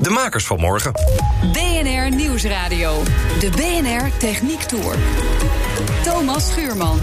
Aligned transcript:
De 0.00 0.10
makers 0.10 0.46
van 0.46 0.60
morgen. 0.60 0.92
BNR 1.52 2.14
Nieuwsradio. 2.14 3.02
De 3.40 3.50
BNR 3.50 4.10
Techniek 4.18 4.62
Tour. 4.62 4.94
Thomas 6.02 6.50
Schuurman. 6.50 7.00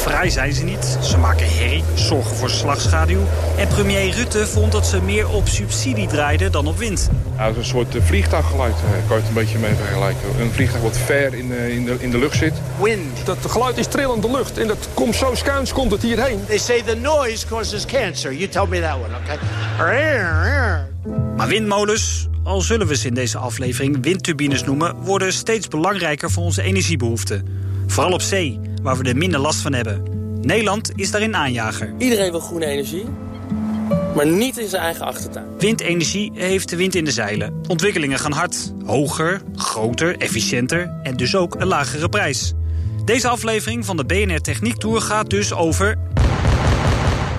Vrij 0.00 0.30
zijn 0.30 0.52
ze 0.52 0.64
niet, 0.64 0.98
ze 1.02 1.18
maken 1.18 1.46
herrie, 1.48 1.84
zorgen 1.94 2.36
voor 2.36 2.50
slagschaduw. 2.50 3.20
En 3.56 3.68
premier 3.68 4.10
Rutte 4.10 4.46
vond 4.46 4.72
dat 4.72 4.86
ze 4.86 5.02
meer 5.02 5.28
op 5.28 5.48
subsidie 5.48 6.06
draaiden 6.06 6.52
dan 6.52 6.66
op 6.66 6.78
wind. 6.78 7.10
Ja, 7.36 7.46
het 7.46 7.56
is 7.56 7.56
een 7.56 7.64
soort 7.64 7.94
eh, 7.94 8.02
vliegtuiggeluid, 8.02 8.74
eh, 8.74 9.08
kan 9.08 9.16
je 9.16 9.22
het 9.22 9.28
een 9.28 9.34
beetje 9.34 9.58
mee 9.58 9.74
vergelijken. 9.74 10.40
Een 10.40 10.52
vliegtuig 10.52 10.82
wat 10.82 10.98
ver 10.98 11.34
in 11.34 11.48
de, 11.48 11.74
in 11.74 11.84
de, 11.84 11.96
in 11.98 12.10
de 12.10 12.18
lucht 12.18 12.36
zit. 12.36 12.52
Wind. 12.82 13.26
Dat 13.26 13.38
geluid 13.48 13.78
is 13.78 13.86
trillende 13.86 14.30
lucht 14.30 14.58
en 14.58 14.66
dat 14.66 14.88
komt 14.94 15.14
zo 15.14 15.34
schuins 15.34 15.72
komt 15.72 15.90
het 15.90 16.02
hierheen. 16.02 16.40
They 16.46 16.58
say 16.58 16.82
the 16.82 16.94
noise 16.94 17.46
causes 17.46 17.84
cancer. 17.86 18.32
You 18.34 18.48
tell 18.48 18.66
me 18.68 18.80
that 18.80 18.94
one, 18.94 19.16
okay? 19.22 19.38
Maar 21.36 21.48
windmolens, 21.48 22.28
al 22.44 22.60
zullen 22.60 22.86
we 22.86 22.96
ze 22.96 23.06
in 23.06 23.14
deze 23.14 23.38
aflevering 23.38 23.98
windturbines 24.00 24.64
noemen... 24.64 24.96
worden 24.96 25.32
steeds 25.32 25.68
belangrijker 25.68 26.30
voor 26.30 26.42
onze 26.42 26.62
energiebehoeften. 26.62 27.46
Vooral 27.86 28.12
op 28.12 28.22
zee, 28.22 28.60
waar 28.82 28.96
we 28.96 29.08
er 29.08 29.16
minder 29.16 29.40
last 29.40 29.60
van 29.60 29.72
hebben. 29.72 30.02
Nederland 30.40 30.90
is 30.94 31.10
daarin 31.10 31.36
aanjager. 31.36 31.94
Iedereen 31.98 32.30
wil 32.30 32.40
groene 32.40 32.66
energie, 32.66 33.04
maar 34.14 34.26
niet 34.26 34.58
in 34.58 34.68
zijn 34.68 34.82
eigen 34.82 35.06
achtertuin. 35.06 35.46
Windenergie 35.58 36.32
heeft 36.34 36.68
de 36.68 36.76
wind 36.76 36.94
in 36.94 37.04
de 37.04 37.10
zeilen. 37.10 37.62
Ontwikkelingen 37.68 38.18
gaan 38.18 38.32
hard. 38.32 38.72
Hoger, 38.84 39.40
groter, 39.56 40.16
efficiënter 40.18 40.92
en 41.02 41.16
dus 41.16 41.36
ook 41.36 41.54
een 41.54 41.66
lagere 41.66 42.08
prijs. 42.08 42.52
Deze 43.04 43.28
aflevering 43.28 43.84
van 43.84 43.96
de 43.96 44.04
BNR 44.04 44.40
Techniek 44.40 44.76
Tour 44.76 45.00
gaat 45.00 45.30
dus 45.30 45.52
over... 45.52 45.98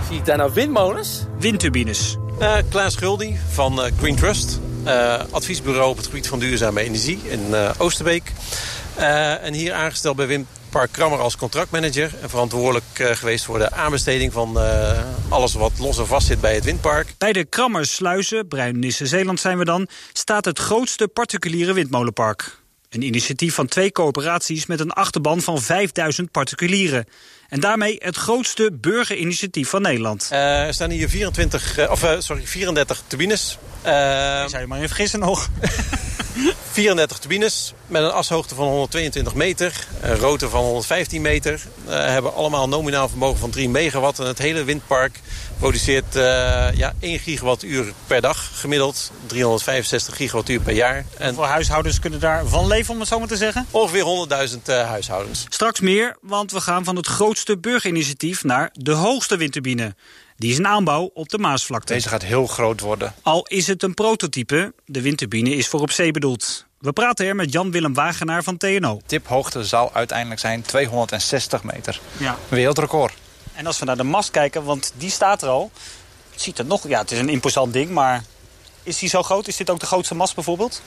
Zie 0.08 0.18
ik 0.18 0.26
daar 0.26 0.38
nou 0.38 0.52
windmolens? 0.54 1.26
Windturbines. 1.40 2.18
Uh, 2.40 2.54
Klaas 2.70 2.96
Guldi 2.96 3.38
van 3.50 3.80
uh, 3.80 3.86
Green 3.98 4.16
Trust. 4.16 4.60
Uh, 4.86 5.20
adviesbureau 5.32 5.90
op 5.90 5.98
het 5.98 6.06
gebied 6.06 6.28
van 6.28 6.40
duurzame 6.40 6.82
energie 6.82 7.20
in 7.24 7.56
Oosterbeek. 7.78 8.32
en 9.42 9.54
hier 9.54 9.74
aangesteld 9.74 10.16
bij 10.16 10.28
Windpark 10.72 10.96
Krammer 10.98 11.20
als 11.20 11.38
contractmanager. 11.38 12.12
En 12.22 12.30
verantwoordelijk 12.30 12.86
geweest 12.96 13.46
voor 13.46 13.58
de 13.58 13.72
aanbesteding 13.72 14.34
van 14.34 14.58
alles 15.30 15.54
wat 15.54 15.72
los 15.80 15.98
en 15.98 16.08
vast 16.08 16.28
zit 16.28 16.42
bij 16.42 16.56
het 16.56 16.64
windpark. 16.64 17.14
Bij 17.18 17.34
de 17.34 17.46
Krammersluizen, 17.46 18.48
Bruinisse 18.48 19.06
Zeeland 19.06 19.40
zijn 19.40 19.58
we 19.58 19.66
dan... 19.66 19.88
staat 20.14 20.46
het 20.46 20.60
grootste 20.60 21.08
particuliere 21.08 21.74
windmolenpark. 21.74 22.60
Een 22.90 23.02
initiatief 23.02 23.54
van 23.54 23.68
twee 23.68 23.92
coöperaties 23.92 24.66
met 24.66 24.80
een 24.80 24.92
achterban 24.92 25.42
van 25.42 25.62
5000 25.62 26.32
particulieren. 26.32 27.06
En 27.52 27.60
daarmee 27.60 27.96
het 28.00 28.16
grootste 28.16 28.70
burgerinitiatief 28.82 29.70
van 29.70 29.82
Nederland. 29.82 30.30
Uh, 30.32 30.66
er 30.66 30.74
staan 30.74 30.90
hier 30.90 31.10
24, 31.10 31.80
uh, 31.80 31.92
of, 31.92 32.04
uh, 32.04 32.12
sorry, 32.18 32.48
34 32.48 33.04
turbines. 33.08 33.58
Uh, 33.86 33.92
zou 34.46 34.60
je 34.60 34.68
maar 34.68 34.78
even 34.78 34.90
vergissen 34.90 35.20
nog. 35.20 35.50
34 36.72 37.20
turbines 37.20 37.74
met 37.88 38.04
een 38.04 38.12
ashoogte 38.12 38.56
van 38.56 38.68
122 38.68 39.34
meter. 39.34 39.88
Een 40.02 40.16
rotor 40.16 40.50
van 40.50 40.64
115 40.64 41.22
meter. 41.22 41.62
hebben 41.86 42.34
allemaal 42.34 42.64
een 42.64 42.70
nominaal 42.70 43.10
vermogen 43.10 43.40
van 43.40 43.50
3 43.50 43.70
megawatt. 43.70 44.20
En 44.20 44.26
het 44.26 44.38
hele 44.38 44.64
windpark 44.64 45.20
produceert 45.60 46.14
ja, 46.74 46.94
1 47.00 47.20
gigawattuur 47.20 47.94
per 48.08 48.22
dag 48.22 48.50
gemiddeld. 48.54 49.12
365 49.26 50.16
gigawattuur 50.16 50.60
per 50.60 50.74
jaar. 50.74 51.06
En 51.18 51.36
voor 51.36 51.46
huishoudens 51.46 52.00
kunnen 52.00 52.20
daar 52.20 52.48
van 52.48 52.68
leven, 52.68 52.94
om 52.94 53.00
het 53.00 53.10
zo 53.10 53.20
maar 53.20 53.28
te 53.28 53.38
zeggen? 53.38 53.66
Ongeveer 53.72 54.28
100.000 54.50 54.62
huishoudens. 54.66 55.46
Straks 55.50 55.80
meer, 55.80 56.16
want 56.22 56.52
we 56.52 56.62
gaan 56.62 56.84
van 56.84 56.96
het 56.96 57.08
grootste 57.08 57.41
burgerinitiatief 57.60 58.44
naar 58.44 58.70
de 58.74 58.92
hoogste 58.92 59.38
windturbine. 59.38 59.96
Die 60.38 60.52
is 60.52 60.58
een 60.58 60.68
aanbouw 60.68 61.12
op 61.14 61.30
de 61.30 61.38
Maasvlakte. 61.38 61.94
Deze 61.94 62.10
gaat 62.10 62.24
heel 62.24 62.48
groot 62.48 62.80
worden. 62.80 63.14
Al 63.22 63.48
is 63.48 63.68
het 63.68 63.84
een 63.84 63.94
prototype, 63.94 64.74
de 64.86 65.02
windturbine 65.02 65.56
is 65.56 65.68
voor 65.68 65.80
op 65.80 65.92
zee 65.92 66.12
bedoeld. 66.12 66.66
We 66.80 66.94
praten 66.94 67.26
er 67.26 67.36
met 67.36 67.54
Jan-Willem 67.54 67.94
Wagenaar 67.94 68.44
van 68.44 68.58
TNO. 68.58 69.02
Tiphoogte 69.06 69.66
zal 69.66 69.94
uiteindelijk 69.94 70.40
zijn 70.40 70.62
260 70.62 71.64
meter. 71.64 72.00
Ja. 72.18 72.38
Wereldrecord. 72.48 73.14
En 73.54 73.66
als 73.66 73.80
we 73.80 73.86
naar 73.86 73.98
de 73.98 74.04
mast 74.04 74.32
kijken, 74.32 74.64
want 74.64 74.94
die 74.98 75.10
staat 75.10 75.42
er 75.42 75.50
al... 75.50 75.72
Het 76.32 76.42
ziet 76.42 76.60
er 76.60 76.66
nog... 76.66 76.88
Ja, 76.88 77.00
het 77.00 77.12
is 77.12 77.20
een 77.20 77.30
imposant 77.30 77.74
ding, 77.74 77.90
maar... 77.90 78.24
Is 78.84 78.98
die 78.98 79.10
zo 79.10 79.24
groot? 79.24 79.48
Is 79.48 79.56
dit 79.58 79.70
ook 79.70 79.80
de 79.80 79.86
grootste 79.86 80.16
mast 80.16 80.36
bijvoorbeeld? 80.36 80.82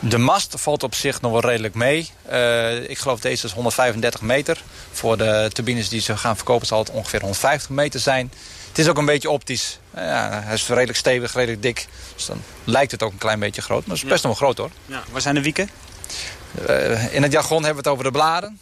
De 0.00 0.18
mast 0.18 0.54
valt 0.56 0.82
op 0.82 0.94
zich 0.94 1.20
nog 1.20 1.32
wel 1.32 1.40
redelijk 1.40 1.74
mee. 1.74 2.10
Uh, 2.30 2.90
ik 2.90 2.98
geloof 2.98 3.20
deze 3.20 3.46
is 3.46 3.52
135 3.52 4.20
meter. 4.20 4.62
Voor 4.92 5.16
de 5.16 5.50
turbines 5.52 5.88
die 5.88 6.00
ze 6.00 6.16
gaan 6.16 6.36
verkopen 6.36 6.66
zal 6.66 6.78
het 6.78 6.90
ongeveer 6.90 7.20
150 7.20 7.70
meter 7.70 8.00
zijn. 8.00 8.32
Het 8.68 8.78
is 8.78 8.88
ook 8.88 8.98
een 8.98 9.04
beetje 9.04 9.30
optisch. 9.30 9.78
Uh, 9.96 10.04
ja, 10.04 10.42
hij 10.44 10.54
is 10.54 10.68
redelijk 10.68 10.98
stevig, 10.98 11.34
redelijk 11.34 11.62
dik. 11.62 11.86
Dus 12.14 12.26
dan 12.26 12.42
lijkt 12.64 12.90
het 12.90 13.02
ook 13.02 13.12
een 13.12 13.18
klein 13.18 13.38
beetje 13.38 13.62
groot. 13.62 13.86
Maar 13.86 13.96
het 13.96 14.04
is 14.04 14.10
best 14.10 14.22
ja. 14.22 14.28
nog 14.28 14.38
wel 14.38 14.48
groot 14.48 14.58
hoor. 14.58 14.96
Ja. 14.96 15.02
Waar 15.10 15.20
zijn 15.20 15.34
de 15.34 15.42
wieken? 15.42 15.70
Uh, 16.68 17.14
in 17.14 17.22
het 17.22 17.32
jargon 17.32 17.64
hebben 17.64 17.82
we 17.82 17.88
het 17.88 17.98
over 17.98 18.04
de 18.04 18.10
bladen. 18.10 18.58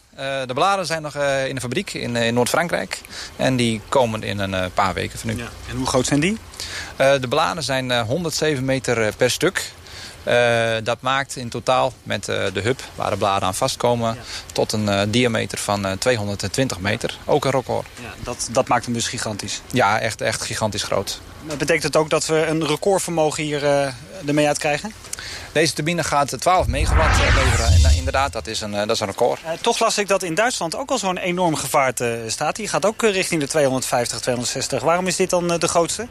de 0.46 0.54
bladen 0.54 0.86
zijn 0.86 1.02
nog 1.02 1.14
in 1.46 1.54
de 1.54 1.60
fabriek 1.60 1.94
in, 1.94 2.16
in 2.16 2.34
Noord-Frankrijk. 2.34 3.00
En 3.36 3.56
die 3.56 3.80
komen 3.88 4.22
in 4.22 4.38
een 4.38 4.72
paar 4.72 4.94
weken 4.94 5.18
van 5.18 5.28
nu. 5.28 5.36
Ja. 5.36 5.48
En 5.68 5.76
hoe 5.76 5.86
groot 5.86 6.06
zijn 6.06 6.20
die? 6.20 6.38
de 6.96 7.28
bladen 7.28 7.62
zijn 7.62 8.00
107 8.00 8.64
meter 8.64 9.12
per 9.16 9.30
stuk. 9.30 9.72
Uh, 10.26 10.76
dat 10.82 11.00
maakt 11.00 11.36
in 11.36 11.48
totaal 11.48 11.92
met 12.02 12.28
uh, 12.28 12.44
de 12.52 12.60
hub 12.60 12.80
waar 12.94 13.10
de 13.10 13.16
bladen 13.16 13.48
aan 13.48 13.54
vastkomen... 13.54 14.14
Ja. 14.14 14.20
tot 14.52 14.72
een 14.72 14.86
uh, 14.86 15.00
diameter 15.08 15.58
van 15.58 15.98
220 15.98 16.80
meter. 16.80 17.18
Ook 17.24 17.44
een 17.44 17.50
record. 17.50 17.86
Ja, 18.02 18.14
dat, 18.22 18.48
dat 18.52 18.68
maakt 18.68 18.84
hem 18.84 18.94
dus 18.94 19.08
gigantisch. 19.08 19.60
Ja, 19.72 20.00
echt, 20.00 20.20
echt 20.20 20.42
gigantisch 20.42 20.82
groot. 20.82 21.20
Maar 21.42 21.56
betekent 21.56 21.82
het 21.82 21.96
ook 21.96 22.10
dat 22.10 22.26
we 22.26 22.46
een 22.46 22.66
recordvermogen 22.66 23.44
hier 23.44 23.92
ermee 24.26 24.46
uitkrijgen? 24.46 24.92
Deze 25.52 25.72
turbine 25.72 26.04
gaat 26.04 26.40
12 26.40 26.66
megawatt 26.66 27.18
leveren. 27.18 27.66
En 27.66 27.96
inderdaad, 27.96 28.32
dat 28.32 28.46
is 28.46 28.60
een, 28.60 28.70
dat 28.70 28.90
is 28.90 29.00
een 29.00 29.06
record. 29.06 29.40
toch 29.60 29.78
las 29.78 29.98
ik 29.98 30.08
dat 30.08 30.22
in 30.22 30.34
Duitsland 30.34 30.76
ook 30.76 30.90
al 30.90 30.98
zo'n 30.98 31.16
enorm 31.16 31.56
gevaarte 31.56 32.24
staat. 32.26 32.56
Die 32.56 32.68
gaat 32.68 32.84
ook 32.84 33.02
richting 33.02 33.40
de 33.40 33.48
250, 33.48 34.20
260. 34.20 34.82
Waarom 34.82 35.06
is 35.06 35.16
dit 35.16 35.30
dan 35.30 35.48
de 35.48 35.68
grootste? 35.68 36.08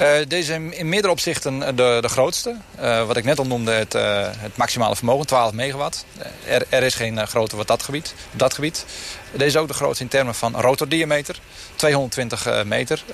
Uh, 0.00 0.06
deze 0.28 0.52
is 0.54 0.76
in 0.76 0.88
meerdere 0.88 1.12
opzichten 1.12 1.76
de, 1.76 1.98
de 2.00 2.08
grootste. 2.08 2.56
Uh, 2.80 3.06
wat 3.06 3.16
ik 3.16 3.24
net 3.24 3.38
al 3.38 3.46
noemde, 3.46 3.72
het, 3.72 3.92
het 4.38 4.56
maximale 4.56 4.96
vermogen, 4.96 5.26
12 5.26 5.52
megawatt. 5.52 6.04
Er, 6.46 6.66
er 6.68 6.82
is 6.82 6.94
geen 6.94 7.26
groter 7.26 7.56
wat 7.56 7.66
dat 7.66 7.82
gebied, 7.82 8.14
dat 8.32 8.54
gebied. 8.54 8.84
Deze 9.32 9.44
is 9.44 9.56
ook 9.56 9.68
de 9.68 9.74
grootste 9.74 10.02
in 10.02 10.10
termen 10.10 10.34
van 10.34 10.60
rotordiameter. 10.60 11.40
220 11.76 12.64
meter. 12.64 13.04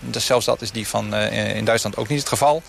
dus 0.00 0.26
zelfs 0.26 0.46
dat 0.46 0.62
is 0.62 0.70
die 0.70 0.88
van 0.88 1.14
in 1.14 1.64
Duitsland 1.64 1.96
ook 1.96 2.08
niet 2.08 2.18
het 2.18 2.28
geval. 2.28 2.62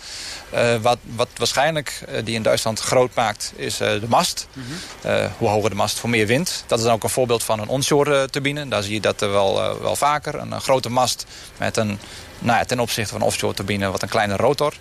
wat, 0.82 0.98
wat 1.16 1.28
waarschijnlijk 1.36 2.04
die 2.24 2.36
in 2.36 2.44
Duitsland 2.44 2.80
groot 2.80 3.14
maakt, 3.16 3.54
is 3.56 3.78
de 3.78 4.06
mast. 4.08 4.48
Mm 4.54 4.64
-hmm. 4.64 5.30
hoe 5.38 5.50
hoger 5.50 5.70
de 5.70 5.76
mast, 5.76 6.00
voor 6.00 6.10
meer 6.10 6.28
wind. 6.28 6.64
Dat 6.68 6.80
is 6.80 6.86
dan 6.86 6.94
ook 6.94 7.04
een 7.04 7.10
voorbeeld 7.10 7.44
van 7.44 7.60
een 7.60 7.68
onshore 7.68 8.30
turbine. 8.30 8.68
Daar 8.68 8.84
zie 8.84 8.94
je 8.94 9.02
dat 9.02 9.20
wel, 9.20 9.80
wel 9.82 9.96
vaker. 9.96 10.36
Een 10.36 10.62
grote 10.62 10.90
mast 10.90 11.26
met 11.58 11.78
een 11.78 12.00
nou 12.40 12.58
ja, 12.58 12.66
ten 12.66 12.80
opzichte 12.80 13.12
van 13.12 13.22
een 13.22 13.28
offshore 13.28 13.54
turbine 13.54 13.92
wat 13.92 14.02
een 14.02 14.10
kleine 14.10 14.36
rotor. 14.36 14.74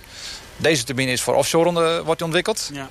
Deze 0.57 0.85
turbine 0.85 1.13
is 1.13 1.23
voor 1.23 1.35
offshore 1.35 2.03
wordt 2.05 2.23
ontwikkeld. 2.23 2.71
Ja. 2.73 2.89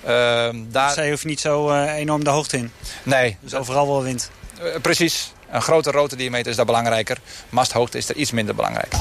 Uh, 0.52 0.62
daar... 0.68 0.94
Zij 0.94 1.10
hoeft 1.10 1.26
niet 1.26 1.40
zo 1.40 1.72
uh, 1.72 1.94
enorm 1.94 2.24
de 2.24 2.30
hoogte 2.30 2.58
in. 2.58 2.72
Nee. 3.04 3.38
Dus 3.40 3.54
overal 3.54 3.88
wel 3.88 4.04
wind. 4.04 4.30
Uh, 4.64 4.76
precies. 4.82 5.34
Een 5.52 5.62
grote 5.62 5.92
rotordiameter 5.92 6.50
is 6.50 6.56
daar 6.56 6.66
belangrijker. 6.66 7.18
Masthoogte 7.50 7.98
is 7.98 8.10
er 8.10 8.16
iets 8.16 8.32
minder 8.32 8.56
belangrijk. 8.56 8.94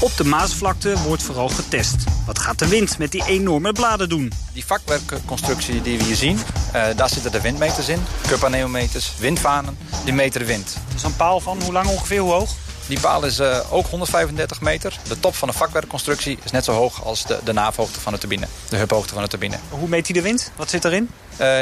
Op 0.00 0.16
de 0.16 0.24
Maasvlakte 0.24 1.02
wordt 1.02 1.22
vooral 1.22 1.48
getest. 1.48 1.96
Wat 2.26 2.38
gaat 2.38 2.58
de 2.58 2.68
wind 2.68 2.98
met 2.98 3.10
die 3.10 3.24
enorme 3.26 3.72
bladen 3.72 4.08
doen? 4.08 4.32
Die 4.52 4.64
vakwerkconstructie 4.64 5.82
die 5.82 5.98
we 5.98 6.04
hier 6.04 6.16
zien, 6.16 6.36
uh, 6.36 6.86
daar 6.96 7.08
zitten 7.08 7.32
de 7.32 7.40
windmeters 7.40 7.88
in. 7.88 8.02
Cupaneometers, 8.26 9.12
windvanen, 9.18 9.78
die 10.04 10.12
meten 10.12 10.40
de 10.40 10.46
wind. 10.46 10.76
Dus 10.92 11.02
een 11.02 11.16
paal 11.16 11.40
van 11.40 11.62
hoe 11.62 11.72
lang 11.72 11.88
ongeveer, 11.88 12.20
hoe 12.20 12.32
hoog? 12.32 12.50
Die 12.86 13.00
paal 13.00 13.24
is 13.24 13.40
uh, 13.40 13.58
ook 13.70 13.86
135 13.86 14.60
meter. 14.60 14.98
De 15.08 15.20
top 15.20 15.34
van 15.34 15.48
de 15.48 15.54
vakwerkconstructie 15.54 16.38
is 16.44 16.50
net 16.50 16.64
zo 16.64 16.72
hoog 16.72 17.04
als 17.04 17.24
de, 17.26 17.38
de 17.44 17.52
naafhoogte 17.52 18.00
van 18.00 18.12
de 18.12 18.18
turbine. 18.18 18.46
De 18.68 18.76
hubhoogte 18.76 19.14
van 19.14 19.22
de 19.22 19.28
turbine. 19.28 19.56
Hoe 19.68 19.88
meet 19.88 20.06
hij 20.06 20.14
de 20.14 20.22
wind? 20.22 20.52
Wat 20.56 20.70
zit 20.70 20.84
erin? 20.84 21.10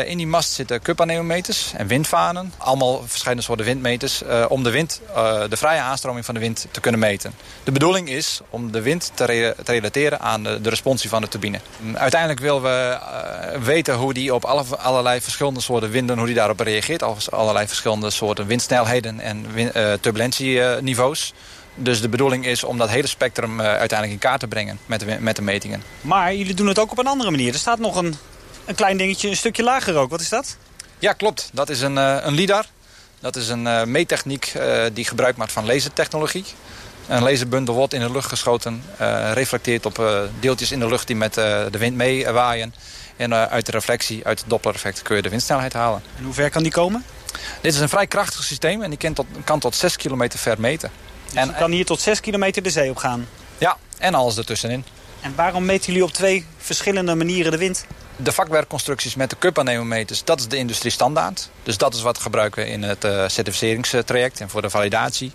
In 0.06 0.16
die 0.16 0.26
mast 0.26 0.52
zitten 0.52 0.82
cupanemometers 0.82 1.72
en 1.76 1.86
windvanen. 1.86 2.52
Allemaal 2.56 3.02
verschillende 3.06 3.42
soorten 3.42 3.66
windmeters 3.66 4.22
om 4.48 4.62
de, 4.62 4.70
wind, 4.70 5.00
de 5.48 5.56
vrije 5.56 5.80
aanstroming 5.80 6.24
van 6.24 6.34
de 6.34 6.40
wind 6.40 6.66
te 6.70 6.80
kunnen 6.80 7.00
meten. 7.00 7.32
De 7.64 7.72
bedoeling 7.72 8.08
is 8.08 8.40
om 8.50 8.72
de 8.72 8.82
wind 8.82 9.10
te, 9.14 9.54
te 9.64 9.72
relateren 9.72 10.20
aan 10.20 10.42
de, 10.42 10.60
de, 10.60 10.68
responsie 10.68 11.10
van 11.10 11.20
de 11.20 11.28
turbine. 11.28 11.60
Uiteindelijk 11.94 12.40
willen 12.40 12.62
we 12.62 12.98
weten 13.62 13.94
hoe 13.94 14.12
die 14.12 14.34
op 14.34 14.44
alle, 14.44 14.64
allerlei 14.78 15.20
verschillende 15.20 15.60
soorten 15.60 15.90
winden... 15.90 16.18
hoe 16.18 16.26
die 16.26 16.34
daarop 16.34 16.60
reageert. 16.60 17.30
Allerlei 17.30 17.66
verschillende 17.66 18.10
soorten 18.10 18.46
windsnelheden 18.46 19.20
en 19.20 19.46
turbulentieniveaus. 20.00 21.34
Dus 21.74 22.00
de 22.00 22.08
bedoeling 22.08 22.46
is 22.46 22.64
om 22.64 22.78
dat 22.78 22.88
hele 22.88 23.06
spectrum 23.06 23.60
uiteindelijk 23.60 24.12
in 24.12 24.28
kaart 24.28 24.40
te 24.40 24.46
brengen 24.46 24.78
met 24.86 25.20
met 25.20 25.36
de 25.36 25.42
metingen. 25.42 25.82
Maar 26.00 26.34
jullie 26.34 26.54
doen 26.54 26.66
het 26.66 26.78
ook 26.78 26.90
op 26.90 26.98
een 26.98 27.06
andere 27.06 27.30
manier. 27.30 27.52
Er 27.52 27.58
staat 27.58 27.78
nog 27.78 27.96
een, 27.96 28.14
een 28.68 28.74
klein 28.74 28.96
dingetje, 28.96 29.28
een 29.28 29.36
stukje 29.36 29.62
lager 29.62 29.96
ook. 29.96 30.10
Wat 30.10 30.20
is 30.20 30.28
dat? 30.28 30.56
Ja, 30.98 31.12
klopt. 31.12 31.50
Dat 31.52 31.68
is 31.68 31.80
een, 31.80 31.96
een 31.96 32.34
LIDAR. 32.34 32.66
Dat 33.20 33.36
is 33.36 33.48
een 33.48 33.90
meettechniek 33.90 34.52
die 34.92 35.04
gebruik 35.04 35.36
maakt 35.36 35.52
van 35.52 35.66
lasertechnologie. 35.66 36.44
Een 37.08 37.22
laserbundel 37.22 37.74
wordt 37.74 37.92
in 37.92 38.00
de 38.00 38.10
lucht 38.10 38.28
geschoten, 38.28 38.82
uh, 39.00 39.32
reflecteert 39.32 39.86
op 39.86 39.98
uh, 39.98 40.20
deeltjes 40.40 40.72
in 40.72 40.78
de 40.78 40.88
lucht 40.88 41.06
die 41.06 41.16
met 41.16 41.36
uh, 41.36 41.44
de 41.70 41.78
wind 41.78 41.96
meewaaien. 41.96 42.74
En 43.16 43.34
uit 43.34 43.66
de 43.66 43.72
reflectie, 43.72 44.24
uit 44.24 44.40
het 44.40 44.48
Doppler-effect, 44.48 45.02
kun 45.02 45.16
je 45.16 45.22
de 45.22 45.28
windsnelheid 45.28 45.72
halen. 45.72 46.02
En 46.18 46.24
hoe 46.24 46.34
ver 46.34 46.50
kan 46.50 46.62
die 46.62 46.72
komen? 46.72 47.04
Dit 47.60 47.74
is 47.74 47.80
een 47.80 47.88
vrij 47.88 48.06
krachtig 48.06 48.44
systeem 48.44 48.82
en 48.82 48.90
die 48.90 48.98
kan 48.98 49.12
tot, 49.12 49.26
kan 49.44 49.58
tot 49.58 49.74
6 49.74 49.96
kilometer 49.96 50.38
ver 50.38 50.60
meten. 50.60 50.90
Dus 51.24 51.34
en 51.34 51.54
kan 51.54 51.70
hier 51.70 51.84
tot 51.84 52.00
6 52.00 52.20
kilometer 52.20 52.62
de 52.62 52.70
zee 52.70 52.90
op 52.90 52.96
gaan? 52.96 53.28
Ja, 53.58 53.76
en 53.98 54.14
alles 54.14 54.36
ertussenin. 54.36 54.84
En 55.20 55.32
waarom 55.36 55.64
meten 55.64 55.86
jullie 55.86 56.04
op 56.04 56.12
twee 56.12 56.46
verschillende 56.58 57.14
manieren 57.14 57.52
de 57.52 57.58
wind? 57.58 57.84
De 58.20 58.32
vakwerkconstructies 58.32 59.14
met 59.14 59.30
de 59.30 59.36
cup-anemometers, 59.38 60.24
dat 60.24 60.40
is 60.40 60.48
de 60.48 60.56
industrie 60.56 60.92
standaard. 60.92 61.48
Dus 61.62 61.76
dat 61.76 61.94
is 61.94 62.02
wat 62.02 62.16
we 62.16 62.22
gebruiken 62.22 62.66
in 62.66 62.82
het 62.82 63.04
uh, 63.04 63.28
certificeringstraject 63.28 64.40
en 64.40 64.48
voor 64.48 64.62
de 64.62 64.70
validatie. 64.70 65.32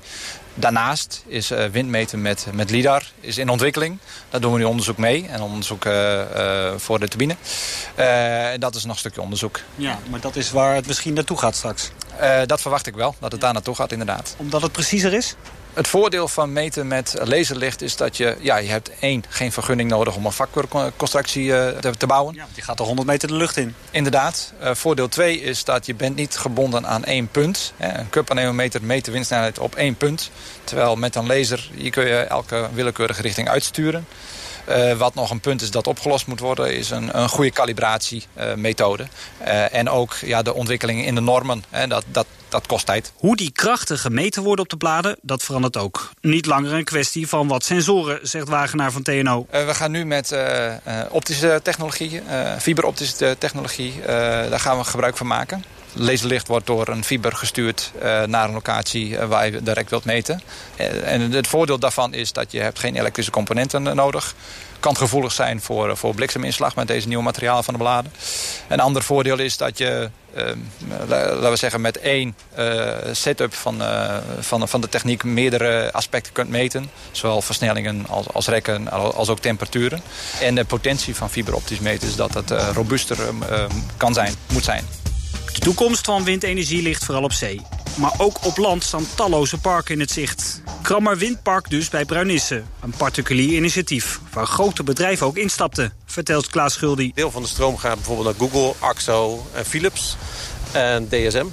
Daarnaast 0.53 1.23
is 1.27 1.51
uh, 1.51 1.65
windmeten 1.65 2.21
met, 2.21 2.47
met 2.53 2.69
LIDAR 2.69 3.11
is 3.19 3.37
in 3.37 3.49
ontwikkeling. 3.49 3.97
Daar 4.29 4.41
doen 4.41 4.51
we 4.53 4.57
nu 4.57 4.63
onderzoek 4.63 4.97
mee 4.97 5.27
en 5.27 5.41
onderzoek 5.41 5.85
uh, 5.85 6.19
uh, 6.19 6.73
voor 6.77 6.99
de 6.99 7.07
turbine. 7.07 7.35
en 7.95 8.59
dat 8.59 8.75
is 8.75 8.83
nog 8.83 8.93
een 8.93 8.99
stukje 8.99 9.21
onderzoek. 9.21 9.59
Ja, 9.75 9.99
maar 10.09 10.19
dat 10.19 10.35
is 10.35 10.51
waar 10.51 10.75
het 10.75 10.87
misschien 10.87 11.13
naartoe 11.13 11.37
gaat 11.37 11.55
straks? 11.55 11.89
dat 12.45 12.61
verwacht 12.61 12.87
ik 12.87 12.95
wel, 12.95 13.15
dat 13.19 13.31
het 13.31 13.41
daar 13.41 13.53
naartoe 13.53 13.75
gaat 13.75 13.91
inderdaad. 13.91 14.35
Omdat 14.37 14.61
het 14.61 14.71
preciezer 14.71 15.13
is? 15.13 15.35
Het 15.73 15.87
voordeel 15.87 16.27
van 16.27 16.53
meten 16.53 16.87
met 16.87 17.15
laserlicht 17.23 17.81
is 17.81 17.95
dat 17.95 18.17
je... 18.17 18.35
Ja, 18.39 18.57
je 18.57 18.69
hebt 18.69 18.91
één, 18.99 19.23
geen 19.29 19.51
vergunning 19.51 19.89
nodig 19.89 20.15
om 20.15 20.25
een 20.25 20.31
vakconstructie 20.31 21.45
uh, 21.45 21.67
te, 21.67 21.97
te, 21.97 22.07
bouwen. 22.07 22.35
Ja, 22.35 22.47
die 22.53 22.63
gaat 22.63 22.79
er 22.79 22.85
100 22.85 23.07
meter 23.07 23.27
de 23.27 23.33
lucht 23.33 23.57
in. 23.57 23.75
Inderdaad. 23.91 24.53
Uh, 24.61 24.73
voordeel 24.73 25.07
2 25.07 25.41
is 25.41 25.63
dat 25.63 25.85
je 25.85 25.95
bent 25.95 26.15
niet 26.15 26.37
gebonden 26.37 26.87
aan 26.87 27.03
één 27.03 27.27
punt. 27.27 27.73
Hè. 27.77 27.97
Een 27.99 28.09
cup-anemometer 28.09 28.83
meet 28.83 29.05
de 29.05 29.11
windsnelheid 29.11 29.59
op 29.59 29.75
één 29.75 29.95
punt. 29.95 30.31
Terwijl 30.63 30.95
met 30.95 31.15
een 31.15 31.27
laser 31.27 31.69
hier 31.75 31.91
kun 31.91 32.07
je 32.07 32.15
elke 32.15 32.69
willekeurige 32.73 33.21
richting 33.21 33.49
uitsturen. 33.49 34.07
Uh, 34.69 34.93
wat 34.93 35.15
nog 35.15 35.31
een 35.31 35.39
punt 35.39 35.61
is 35.61 35.71
dat 35.71 35.87
opgelost 35.87 36.27
moet 36.27 36.39
worden... 36.39 36.77
is 36.77 36.89
een, 36.89 37.19
een 37.19 37.29
goede 37.29 37.51
calibratiemethode. 37.51 39.07
Uh, 39.41 39.73
en 39.73 39.89
ook 39.89 40.15
ja, 40.21 40.41
de 40.41 40.53
ontwikkeling 40.53 41.05
in 41.05 41.15
de 41.15 41.21
normen. 41.21 41.63
Hè, 41.69 41.87
dat, 41.87 42.03
dat, 42.07 42.25
dat 42.49 42.67
kost 42.67 42.85
tijd. 42.85 43.11
Hoe 43.15 43.35
die 43.35 43.51
krachten 43.51 43.97
gemeten 43.97 44.43
worden 44.43 44.63
op 44.65 44.69
de 44.69 44.77
bladen, 44.77 45.17
dat 45.21 45.43
verandert 45.43 45.77
ook. 45.77 46.09
Niet 46.21 46.45
langer 46.45 46.73
een 46.73 46.83
kwestie 46.83 47.27
van 47.27 47.47
wat 47.47 47.63
sensoren, 47.63 48.19
zegt 48.21 48.47
Wagenaar 48.47 48.91
van 48.91 49.01
TNO. 49.01 49.47
Uh, 49.53 49.65
we 49.65 49.73
gaan 49.73 49.91
nu 49.91 50.05
met 50.05 50.35
optische 51.09 51.59
technologie, 51.63 52.21
fiberoptische 52.59 53.35
technologie... 53.39 53.93
daar 54.05 54.59
gaan 54.59 54.77
we 54.77 54.83
gebruik 54.83 55.17
van 55.17 55.27
maken. 55.27 55.63
Laserlicht 55.93 56.47
wordt 56.47 56.67
door 56.67 56.87
een 56.87 57.03
fiber 57.03 57.35
gestuurd 57.35 57.91
uh, 57.95 58.23
naar 58.23 58.47
een 58.47 58.53
locatie 58.53 59.09
uh, 59.09 59.25
waar 59.25 59.45
je 59.45 59.63
direct 59.63 59.89
wilt 59.89 60.05
meten. 60.05 60.41
Uh, 60.79 61.11
en 61.11 61.31
het 61.31 61.47
voordeel 61.47 61.79
daarvan 61.79 62.13
is 62.13 62.33
dat 62.33 62.51
je 62.51 62.59
hebt 62.59 62.79
geen 62.79 62.95
elektrische 62.95 63.31
componenten 63.31 63.95
nodig. 63.95 64.35
Kan 64.79 64.97
gevoelig 64.97 65.31
zijn 65.31 65.61
voor, 65.61 65.97
voor 65.97 66.15
blikseminslag 66.15 66.75
met 66.75 66.87
deze 66.87 67.07
nieuwe 67.07 67.23
materialen 67.23 67.63
van 67.63 67.73
de 67.73 67.79
bladen. 67.79 68.13
Een 68.67 68.79
ander 68.79 69.03
voordeel 69.03 69.39
is 69.39 69.57
dat 69.57 69.77
je, 69.77 70.09
laten 71.07 71.49
we 71.49 71.55
zeggen, 71.55 71.81
met 71.81 71.99
één 71.99 72.35
setup 73.11 73.53
van, 73.53 73.81
van, 74.39 74.67
van 74.67 74.81
de 74.81 74.89
techniek 74.89 75.23
meerdere 75.23 75.91
aspecten 75.91 76.33
kunt 76.33 76.49
meten. 76.49 76.89
Zowel 77.11 77.41
versnellingen 77.41 78.05
als, 78.09 78.25
als 78.33 78.47
rekken 78.47 78.91
als 78.91 79.29
ook 79.29 79.39
temperaturen. 79.39 80.01
En 80.41 80.55
de 80.55 80.65
potentie 80.65 81.15
van 81.15 81.29
fiberoptisch 81.29 81.79
meten 81.79 82.07
is 82.07 82.15
dat 82.15 82.33
het 82.33 82.49
robuuster 82.49 83.17
kan 83.97 84.13
zijn, 84.13 84.33
moet 84.47 84.63
zijn. 84.63 85.02
De 85.53 85.59
toekomst 85.59 86.05
van 86.05 86.23
windenergie 86.23 86.81
ligt 86.81 87.05
vooral 87.05 87.23
op 87.23 87.33
zee. 87.33 87.61
Maar 87.95 88.13
ook 88.17 88.45
op 88.45 88.57
land 88.57 88.83
staan 88.83 89.07
talloze 89.15 89.57
parken 89.57 89.93
in 89.93 89.99
het 89.99 90.11
zicht. 90.11 90.61
Krammer 90.81 91.17
Windpark 91.17 91.69
dus 91.69 91.89
bij 91.89 92.05
Bruinisse. 92.05 92.63
Een 92.81 92.93
particulier 92.97 93.53
initiatief 93.53 94.19
waar 94.31 94.45
grote 94.45 94.83
bedrijven 94.83 95.25
ook 95.25 95.37
instapten, 95.37 95.93
vertelt 96.05 96.47
Klaas 96.47 96.73
Schuldi. 96.73 97.11
Deel 97.15 97.31
van 97.31 97.41
de 97.41 97.47
stroom 97.47 97.77
gaat 97.77 97.95
bijvoorbeeld 97.95 98.37
naar 98.37 98.49
Google, 98.49 98.73
AXO 98.79 99.45
en 99.53 99.65
Philips 99.65 100.15
en 100.71 101.07
DSM. 101.09 101.45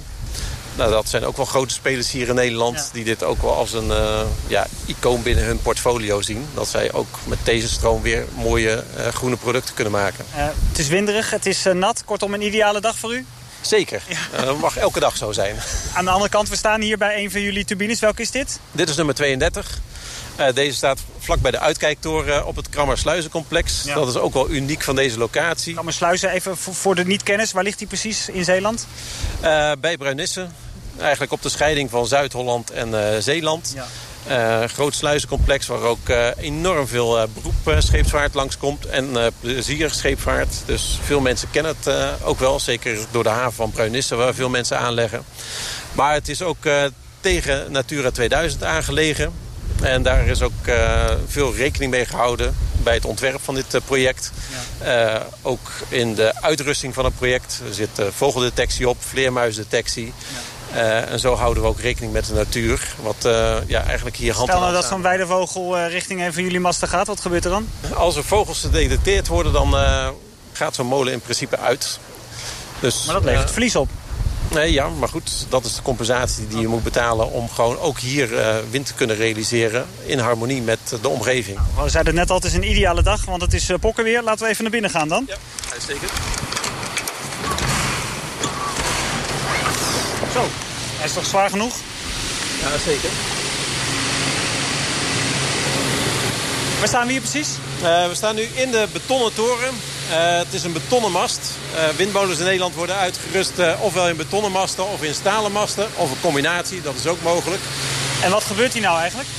Nou, 0.75 0.91
dat 0.91 1.09
zijn 1.09 1.25
ook 1.25 1.37
wel 1.37 1.45
grote 1.45 1.73
spelers 1.73 2.11
hier 2.11 2.27
in 2.27 2.35
Nederland... 2.35 2.75
Ja. 2.75 2.85
die 2.93 3.03
dit 3.03 3.23
ook 3.23 3.41
wel 3.41 3.55
als 3.55 3.73
een 3.73 3.87
uh, 3.87 4.21
ja, 4.47 4.67
icoon 4.85 5.23
binnen 5.23 5.45
hun 5.45 5.61
portfolio 5.61 6.21
zien. 6.21 6.45
Dat 6.53 6.67
zij 6.67 6.93
ook 6.93 7.19
met 7.27 7.37
deze 7.43 7.67
stroom 7.67 8.01
weer 8.01 8.25
mooie 8.35 8.83
uh, 8.97 9.07
groene 9.07 9.35
producten 9.37 9.75
kunnen 9.75 9.93
maken. 9.93 10.25
Uh, 10.35 10.47
het 10.69 10.79
is 10.79 10.87
winderig, 10.87 11.29
het 11.29 11.45
is 11.45 11.63
nat. 11.73 12.03
Kortom, 12.05 12.33
een 12.33 12.41
ideale 12.41 12.81
dag 12.81 12.97
voor 12.97 13.13
u? 13.13 13.25
Zeker. 13.61 14.03
Ja. 14.07 14.45
Dat 14.45 14.59
mag 14.59 14.77
elke 14.77 14.99
dag 14.99 15.17
zo 15.17 15.31
zijn. 15.31 15.55
Aan 15.93 16.05
de 16.05 16.11
andere 16.11 16.29
kant, 16.29 16.49
we 16.49 16.55
staan 16.55 16.81
hier 16.81 16.97
bij 16.97 17.23
een 17.23 17.31
van 17.31 17.41
jullie 17.41 17.65
turbines. 17.65 17.99
Welke 17.99 18.21
is 18.21 18.31
dit? 18.31 18.59
Dit 18.71 18.89
is 18.89 18.95
nummer 18.95 19.15
32. 19.15 19.79
Uh, 20.39 20.45
deze 20.53 20.75
staat 20.75 20.99
vlak 21.19 21.41
bij 21.41 21.51
de 21.51 21.59
uitkijktoren 21.59 22.45
op 22.45 22.55
het 22.55 22.69
Krammersluizencomplex. 22.69 23.83
Ja. 23.83 23.93
Dat 23.93 24.07
is 24.07 24.15
ook 24.15 24.33
wel 24.33 24.49
uniek 24.49 24.81
van 24.81 24.95
deze 24.95 25.17
locatie. 25.17 25.73
Krammersluizen, 25.73 26.29
even 26.29 26.57
voor 26.57 26.95
de 26.95 27.05
niet-kennis. 27.05 27.51
Waar 27.51 27.63
ligt 27.63 27.77
die 27.77 27.87
precies 27.87 28.29
in 28.29 28.43
Zeeland? 28.43 28.87
Uh, 29.43 29.71
bij 29.79 29.97
Bruinisse. 29.97 30.47
Eigenlijk 30.99 31.31
op 31.31 31.41
de 31.41 31.49
scheiding 31.49 31.89
van 31.89 32.07
Zuid-Holland 32.07 32.71
en 32.71 33.23
Zeeland. 33.23 33.71
Ja. 33.75 33.87
Uh, 34.27 34.63
groot 34.63 34.95
sluizencomplex 34.95 35.67
waar 35.67 35.81
ook 35.81 36.09
uh, 36.09 36.27
enorm 36.37 36.87
veel 36.87 37.21
uh, 37.21 37.23
beroepscheepvaart 37.33 38.33
langskomt 38.33 38.85
en 38.85 39.33
plezierscheepvaart. 39.39 40.55
Dus 40.65 40.99
veel 41.03 41.19
mensen 41.19 41.49
kennen 41.51 41.75
het 41.81 41.95
ook 42.23 42.39
wel, 42.39 42.59
zeker 42.59 42.97
door 43.11 43.23
de 43.23 43.29
haven 43.29 43.53
van 43.53 43.71
Bruinisse 43.71 44.15
waar 44.15 44.33
veel 44.33 44.49
mensen 44.49 44.79
aanleggen. 44.79 45.23
Maar 45.91 46.13
het 46.13 46.29
is 46.29 46.41
ook 46.41 46.57
tegen 47.19 47.71
Natura 47.71 48.11
2000 48.11 48.63
aangelegen. 48.63 49.33
En 49.81 50.03
daar 50.03 50.27
is 50.27 50.41
ook 50.41 50.71
veel 51.27 51.55
rekening 51.55 51.91
mee 51.91 52.05
gehouden 52.05 52.55
bij 52.83 52.93
het 52.93 53.05
ontwerp 53.05 53.41
van 53.43 53.55
dit 53.55 53.79
project. 53.85 54.31
Ja. 54.83 55.27
ook 55.41 55.71
in 55.89 56.15
de 56.15 56.41
uitrusting 56.41 56.93
van 56.93 57.05
het 57.05 57.15
project. 57.15 57.61
Er 57.67 57.73
zit 57.73 58.01
vogeldetectie 58.15 58.89
op, 58.89 58.97
vleermuisdetectie. 58.99 60.05
Ja. 60.05 60.11
Uh, 60.73 61.11
en 61.11 61.19
zo 61.19 61.35
houden 61.35 61.63
we 61.63 61.69
ook 61.69 61.79
rekening 61.79 62.13
met 62.13 62.25
de 62.25 62.33
natuur. 62.33 62.95
Wat 63.01 63.25
uh, 63.25 63.55
ja, 63.67 63.83
eigenlijk 63.83 64.15
hier 64.15 64.33
hand 64.33 64.47
Stel 64.47 64.61
nou 64.61 64.73
dat 64.73 64.85
zo'n 64.85 65.01
weidevogel 65.01 65.77
uh, 65.77 65.89
richting 65.89 66.21
een 66.21 66.33
van 66.33 66.43
jullie 66.43 66.59
masten 66.59 66.87
gaat. 66.87 67.07
Wat 67.07 67.21
gebeurt 67.21 67.45
er 67.45 67.51
dan? 67.51 67.67
Als 67.93 68.15
er 68.15 68.23
vogels 68.23 68.59
gedetecteerd 68.59 69.27
worden, 69.27 69.53
dan 69.53 69.75
gaat 70.51 70.75
zo'n 70.75 70.85
molen 70.85 71.13
in 71.13 71.21
principe 71.21 71.57
uit. 71.57 71.99
Dus, 72.79 73.05
maar 73.05 73.15
dat 73.15 73.23
levert 73.23 73.51
verlies 73.51 73.75
op. 73.75 73.89
Nee, 74.47 74.73
ja, 74.73 74.89
maar 74.89 75.09
goed, 75.09 75.45
dat 75.49 75.65
is 75.65 75.75
de 75.75 75.81
compensatie 75.81 76.47
die 76.47 76.59
je 76.59 76.67
moet 76.67 76.83
betalen... 76.83 77.31
om 77.31 77.49
gewoon 77.49 77.79
ook 77.79 77.99
hier 77.99 78.29
wind 78.69 78.85
te 78.85 78.93
kunnen 78.93 79.15
realiseren 79.15 79.85
in 80.05 80.19
harmonie 80.19 80.61
met 80.61 80.79
de 81.01 81.09
omgeving. 81.09 81.57
Nou, 81.73 81.83
we 81.83 81.89
zeiden 81.89 82.15
net 82.15 82.29
al, 82.29 82.35
het 82.35 82.45
is 82.45 82.53
een 82.53 82.69
ideale 82.69 83.03
dag, 83.03 83.25
want 83.25 83.41
het 83.41 83.53
is 83.53 83.69
pokken 83.79 84.03
weer. 84.03 84.23
Laten 84.23 84.45
we 84.45 84.49
even 84.49 84.63
naar 84.63 84.71
binnen 84.71 84.89
gaan 84.89 85.07
dan. 85.07 85.23
Ja, 85.27 85.35
uitstekend. 85.71 86.11
Zo, 90.33 90.45
hij 91.01 91.09
is 91.09 91.15
toch 91.15 91.25
zwaar 91.25 91.49
genoeg? 91.49 91.75
Ja, 92.61 92.77
zeker. 92.85 93.09
Waar 96.79 96.87
staan 96.87 97.05
we 97.05 97.11
hier 97.11 97.21
precies? 97.21 97.49
Uh, 97.81 98.07
we 98.07 98.15
staan 98.15 98.35
nu 98.35 98.41
in 98.41 98.71
de 98.71 98.87
betonnen 98.91 99.33
toren. 99.33 99.69
Uh, 100.11 100.37
het 100.37 100.53
is 100.53 100.63
een 100.63 100.73
betonnen 100.73 101.11
mast. 101.11 101.39
Uh, 101.75 101.89
windmolens 101.89 102.39
in 102.39 102.45
Nederland 102.45 102.75
worden 102.75 102.95
uitgerust 102.95 103.51
ofwel 103.79 104.09
in 104.09 104.15
betonnen 104.15 104.51
masten 104.51 104.87
of 104.87 105.03
in 105.03 105.13
stalen 105.13 105.51
masten. 105.51 105.87
Of 105.95 106.11
een 106.11 106.21
combinatie, 106.21 106.81
dat 106.81 106.95
is 106.95 107.07
ook 107.07 107.21
mogelijk. 107.21 107.61
En 108.23 108.31
wat 108.31 108.43
gebeurt 108.43 108.73
hier 108.73 108.81
nou 108.81 108.99
eigenlijk? 108.99 109.29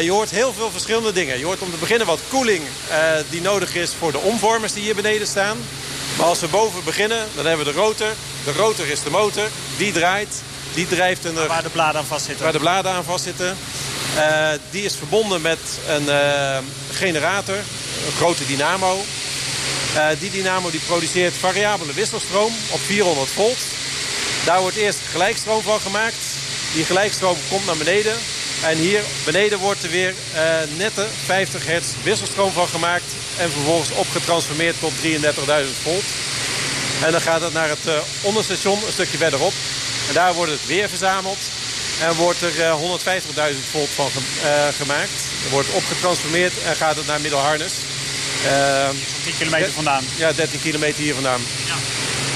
je 0.00 0.10
hoort 0.10 0.30
heel 0.30 0.52
veel 0.52 0.70
verschillende 0.70 1.12
dingen. 1.12 1.38
Je 1.38 1.44
hoort 1.44 1.60
om 1.60 1.70
te 1.70 1.76
beginnen 1.76 2.06
wat 2.06 2.20
koeling 2.28 2.62
die 3.30 3.40
nodig 3.40 3.74
is 3.74 3.92
voor 3.98 4.12
de 4.12 4.18
omvormers 4.18 4.72
die 4.72 4.82
hier 4.82 4.94
beneden 4.94 5.26
staan. 5.26 5.58
Maar 6.16 6.26
als 6.26 6.40
we 6.40 6.48
boven 6.48 6.84
beginnen, 6.84 7.26
dan 7.34 7.46
hebben 7.46 7.66
we 7.66 7.72
de 7.72 7.78
rotor. 7.78 8.12
De 8.44 8.52
rotor 8.52 8.86
is 8.86 9.02
de 9.02 9.10
motor. 9.10 9.48
Die 9.76 9.92
draait. 9.92 10.42
Die 10.74 10.86
drijft 10.86 11.24
een... 11.24 11.34
Waar 11.46 11.62
de 11.62 11.68
bladen 11.68 12.00
aan 12.00 12.06
vastzitten. 12.06 12.44
Waar 12.44 12.52
de 12.52 12.58
bladen 12.58 12.92
aan 12.92 13.04
vastzitten. 13.04 13.56
Uh, 14.16 14.48
die 14.70 14.82
is 14.82 14.96
verbonden 14.96 15.40
met 15.40 15.58
een 15.88 16.02
uh, 16.02 16.58
generator. 16.92 17.56
Een 18.06 18.12
grote 18.16 18.46
dynamo. 18.46 19.04
die 20.18 20.30
dynamo 20.30 20.70
die 20.70 20.80
produceert 20.80 21.34
variabele 21.34 21.92
wisselstroom 21.92 22.52
op 22.70 22.80
400 22.80 23.28
volt. 23.28 23.58
Daar 24.44 24.60
wordt 24.60 24.76
eerst 24.76 24.98
gelijkstroom 25.10 25.62
van 25.62 25.80
gemaakt. 25.80 26.16
Die 26.74 26.84
gelijkstroom 26.84 27.36
komt 27.48 27.66
naar 27.66 27.76
beneden. 27.76 28.16
En 28.62 28.76
hier 28.76 29.02
beneden 29.24 29.58
wordt 29.58 29.82
er 29.82 29.90
weer 29.90 30.14
nette 30.76 31.06
50 31.24 31.66
hertz 31.66 31.88
wisselstroom 32.02 32.52
van 32.52 32.68
gemaakt. 32.68 33.12
En 33.38 33.50
vervolgens 33.50 33.90
opgetransformeerd 33.90 34.76
tot 34.80 34.92
33.000 35.02 35.06
volt. 35.82 36.04
En 37.04 37.12
dan 37.12 37.20
gaat 37.20 37.40
het 37.40 37.52
naar 37.52 37.68
het 37.68 38.02
onderstation 38.22 38.78
een 38.86 38.92
stukje 38.92 39.18
verderop. 39.18 39.52
En 40.10 40.16
daar 40.16 40.34
wordt 40.34 40.52
het 40.52 40.66
weer 40.66 40.88
verzameld. 40.88 41.38
En 42.00 42.14
wordt 42.14 42.42
er 42.42 42.56
uh, 42.56 42.74
150.000 42.74 43.56
volt 43.70 43.88
van 43.94 44.10
gemaakt. 44.78 45.20
Er 45.44 45.50
wordt 45.50 45.68
opgetransformeerd 45.72 46.52
en 46.66 46.76
gaat 46.76 46.96
het 46.96 47.06
naar 47.06 47.20
Middelharnis. 47.20 47.72
10 49.24 49.34
kilometer 49.38 49.72
vandaan. 49.72 50.04
Ja, 50.16 50.32
13 50.32 50.60
kilometer 50.60 51.02
hier 51.02 51.14
vandaan. 51.14 51.40
Ja. 51.66 51.74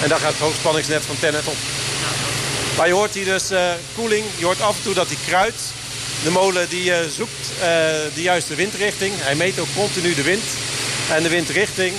En 0.02 0.09
daar 0.09 0.19
gaat 0.19 0.33
het 0.33 0.40
hoogspanningsnet 0.40 1.04
van 1.04 1.19
Tennet 1.19 1.47
op. 1.47 1.57
Maar 2.76 2.87
je 2.87 2.93
hoort 2.93 3.14
hier 3.14 3.25
dus 3.25 3.50
koeling. 3.95 4.25
Je 4.37 4.45
hoort 4.45 4.61
af 4.61 4.76
en 4.76 4.83
toe 4.83 4.95
dat 4.95 5.07
hij 5.07 5.16
kruidt. 5.26 5.62
De 6.25 6.31
molen 6.31 6.69
die 6.69 6.90
uh, 6.90 6.97
zoekt 7.16 7.50
uh, 7.59 7.64
de 8.14 8.23
juiste 8.23 8.54
windrichting. 8.54 9.12
Hij 9.16 9.35
meet 9.35 9.59
ook 9.59 9.75
continu 9.76 10.14
de 10.14 10.23
wind 10.23 10.45
en 11.11 11.23
de 11.23 11.28
windrichting. 11.28 11.95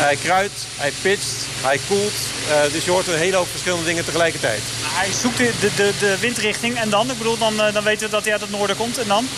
Hij 0.00 0.16
kruidt, 0.16 0.52
hij 0.76 0.92
pitcht, 1.02 1.34
hij 1.60 1.78
koelt. 1.88 2.12
Uh, 2.48 2.72
dus 2.72 2.84
je 2.84 2.90
hoort 2.90 3.06
een 3.06 3.18
hele 3.18 3.36
hoop 3.36 3.48
verschillende 3.50 3.84
dingen 3.84 4.04
tegelijkertijd. 4.04 4.60
Hij 4.82 5.12
zoekt 5.12 5.36
de, 5.36 5.70
de, 5.76 5.92
de 5.98 6.18
windrichting 6.18 6.78
en 6.78 6.90
dan? 6.90 7.10
Ik 7.10 7.18
bedoel, 7.18 7.38
dan, 7.38 7.56
dan 7.56 7.84
weten 7.84 8.06
we 8.06 8.10
dat 8.10 8.22
hij 8.22 8.32
uit 8.32 8.40
het 8.40 8.50
noorden 8.50 8.76
komt 8.76 8.98
en 8.98 9.08
dan? 9.08 9.28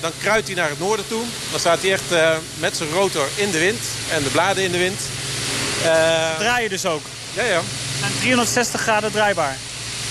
dan 0.00 0.10
kruidt 0.20 0.46
hij 0.46 0.56
naar 0.56 0.68
het 0.68 0.78
noorden 0.78 1.08
toe. 1.08 1.22
Dan 1.50 1.60
staat 1.60 1.82
hij 1.82 1.92
echt 1.92 2.02
met 2.58 2.76
zijn 2.76 2.90
rotor 2.90 3.28
in 3.34 3.50
de 3.50 3.58
wind 3.58 3.80
en 4.10 4.22
de 4.22 4.28
bladen 4.28 4.64
in 4.64 4.72
de 4.72 4.78
wind. 4.78 5.00
Draai 6.38 6.62
je 6.62 6.68
dus 6.68 6.84
ook? 6.86 7.02
Ja, 7.32 7.42
ja. 7.44 7.60
En 8.02 8.12
360 8.18 8.80
graden 8.80 9.12
draaibaar? 9.12 9.56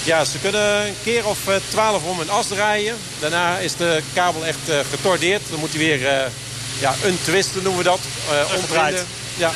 Ja, 0.03 0.25
ze 0.25 0.37
kunnen 0.39 0.85
een 0.87 0.95
keer 1.03 1.27
of 1.27 1.47
eh, 1.47 1.55
twaalf 1.67 2.03
om 2.03 2.19
een 2.19 2.29
as 2.29 2.47
draaien. 2.47 2.95
Daarna 3.19 3.57
is 3.57 3.75
de 3.75 4.01
kabel 4.13 4.45
echt 4.45 4.57
getordeerd. 4.89 5.41
Dan 5.49 5.59
moet 5.59 5.69
hij 5.69 5.79
weer 5.79 5.99
ja, 6.79 6.95
een 7.03 7.17
twisten 7.23 7.63
noemen 7.63 7.83
we 7.83 7.89
dat. 7.89 7.99
omdraaien. 8.57 9.05
Ja. 9.39 9.51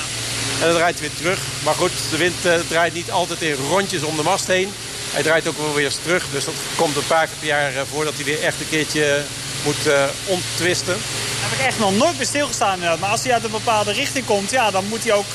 En 0.59 0.67
dan 0.67 0.75
draait 0.75 0.99
hij 0.99 1.07
weer 1.07 1.17
terug. 1.17 1.39
Maar 1.63 1.73
goed, 1.73 1.91
de 2.11 2.17
wind 2.17 2.35
draait 2.67 2.93
niet 2.93 3.11
altijd 3.11 3.41
in 3.41 3.55
rondjes 3.69 4.01
om 4.01 4.15
de 4.15 4.23
mast 4.23 4.47
heen. 4.47 4.69
Hij 5.11 5.23
draait 5.23 5.47
ook 5.47 5.57
wel 5.57 5.73
weer 5.73 5.85
eens 5.85 5.99
terug. 6.03 6.25
Dus 6.31 6.45
dat 6.45 6.53
komt 6.75 6.95
een 6.95 7.07
paar 7.07 7.25
keer 7.25 7.35
per 7.39 7.47
jaar 7.47 7.71
voordat 7.91 8.13
hij 8.15 8.23
weer 8.23 8.41
echt 8.41 8.59
een 8.59 8.69
keertje 8.69 9.21
moet 9.63 9.93
onttwisten. 10.25 10.95
Daar 10.95 11.49
heb 11.49 11.59
ik 11.59 11.65
echt 11.65 11.79
nog 11.79 11.97
nooit 11.97 12.17
bij 12.17 12.25
stilgestaan 12.25 12.73
inderdaad. 12.73 12.99
Maar 12.99 13.09
als 13.09 13.23
hij 13.23 13.33
uit 13.33 13.43
een 13.43 13.51
bepaalde 13.51 13.91
richting 13.91 14.25
komt, 14.25 14.51
ja, 14.51 14.71
dan 14.71 14.85
moet 14.87 15.03
hij 15.03 15.13
ook 15.13 15.25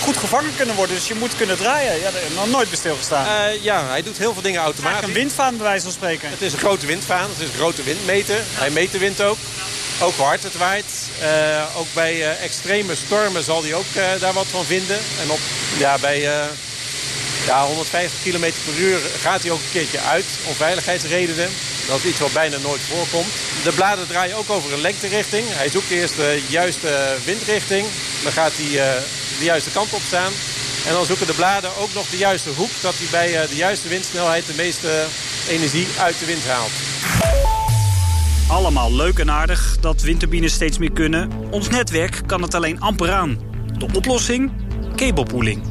goed 0.00 0.16
gevangen 0.16 0.56
kunnen 0.56 0.74
worden. 0.74 0.96
Dus 0.96 1.08
je 1.08 1.14
moet 1.14 1.36
kunnen 1.36 1.56
draaien. 1.56 1.94
Ja, 1.94 2.10
daar 2.10 2.20
heb 2.22 2.34
nog 2.34 2.48
nooit 2.48 2.68
bij 2.68 2.78
stilgestaan. 2.78 3.26
Uh, 3.26 3.62
ja, 3.62 3.86
hij 3.88 4.02
doet 4.02 4.18
heel 4.18 4.32
veel 4.32 4.42
dingen 4.42 4.60
automatisch. 4.60 5.08
een 5.08 5.12
windvaan 5.12 5.56
bij 5.56 5.66
wijze 5.66 5.82
van 5.82 5.92
spreken. 5.92 6.30
Het 6.30 6.42
is 6.42 6.52
een 6.52 6.58
grote 6.58 6.86
windvaan. 6.86 7.28
Het 7.30 7.40
is 7.40 7.48
een 7.48 7.54
grote 7.54 7.82
windmeter. 7.82 8.36
Hij 8.46 8.70
meet 8.70 8.92
de 8.92 8.98
wind 8.98 9.20
ook. 9.20 9.38
Ook 10.00 10.14
hard 10.14 10.42
het 10.42 10.56
waait. 10.56 11.10
Uh, 11.22 11.76
ook 11.76 11.86
bij 11.94 12.14
uh, 12.16 12.42
extreme 12.42 12.94
stormen 12.94 13.44
zal 13.44 13.62
hij 13.62 13.74
ook 13.74 13.94
daar 14.20 14.32
wat 14.32 14.46
van 14.46 14.64
vinden. 14.64 14.98
En 15.22 15.30
op, 15.30 15.40
ja, 15.78 15.98
bij 15.98 16.20
ja, 17.46 17.66
150 17.66 18.22
km 18.22 18.52
per 18.64 18.78
uur 18.78 18.98
gaat 19.20 19.42
hij 19.42 19.50
ook 19.50 19.58
een 19.58 19.72
keertje 19.72 20.00
uit. 20.00 20.24
Om 20.44 20.54
veiligheidsredenen. 20.54 21.50
Dat 21.86 21.98
is 21.98 22.04
iets 22.04 22.18
wat 22.18 22.32
bijna 22.32 22.56
nooit 22.58 22.80
voorkomt. 22.80 23.32
De 23.64 23.72
bladen 23.72 24.06
draaien 24.06 24.36
ook 24.36 24.50
over 24.50 24.72
een 24.72 24.80
lengterichting. 24.80 25.44
Hij 25.48 25.68
zoekt 25.68 25.90
eerst 25.90 26.16
de 26.16 26.42
juiste 26.48 27.16
windrichting. 27.24 27.86
Dan 28.22 28.32
gaat 28.32 28.52
hij 28.54 29.00
de 29.38 29.44
juiste 29.44 29.70
kant 29.70 29.92
op 29.92 30.02
staan. 30.06 30.32
En 30.86 30.94
dan 30.94 31.06
zoeken 31.06 31.26
de 31.26 31.34
bladen 31.34 31.76
ook 31.76 31.94
nog 31.94 32.08
de 32.08 32.16
juiste 32.16 32.50
hoek... 32.50 32.70
dat 32.80 32.94
hij 32.96 33.06
bij 33.10 33.42
eh, 33.42 33.48
de 33.48 33.56
juiste 33.56 33.88
windsnelheid 33.88 34.46
de 34.46 34.54
meeste 34.54 35.06
energie 35.48 35.86
uit 35.98 36.18
de 36.18 36.26
wind 36.26 36.44
haalt. 36.46 36.70
Allemaal 38.48 38.94
leuk 38.94 39.18
en 39.18 39.30
aardig 39.30 39.76
dat 39.80 40.02
windturbines 40.02 40.52
steeds 40.52 40.78
meer 40.78 40.92
kunnen. 40.92 41.30
Ons 41.50 41.68
netwerk 41.68 42.20
kan 42.26 42.42
het 42.42 42.54
alleen 42.54 42.80
amper 42.80 43.10
aan. 43.10 43.38
De 43.78 43.88
oplossing? 43.92 44.52
Cablepooling. 44.96 45.62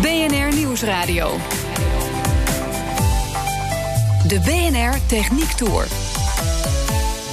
BNR 0.00 0.54
Nieuwsradio. 0.54 1.36
De 4.28 4.40
BNR 4.40 5.06
Techniek 5.06 5.50
Tour. 5.52 5.86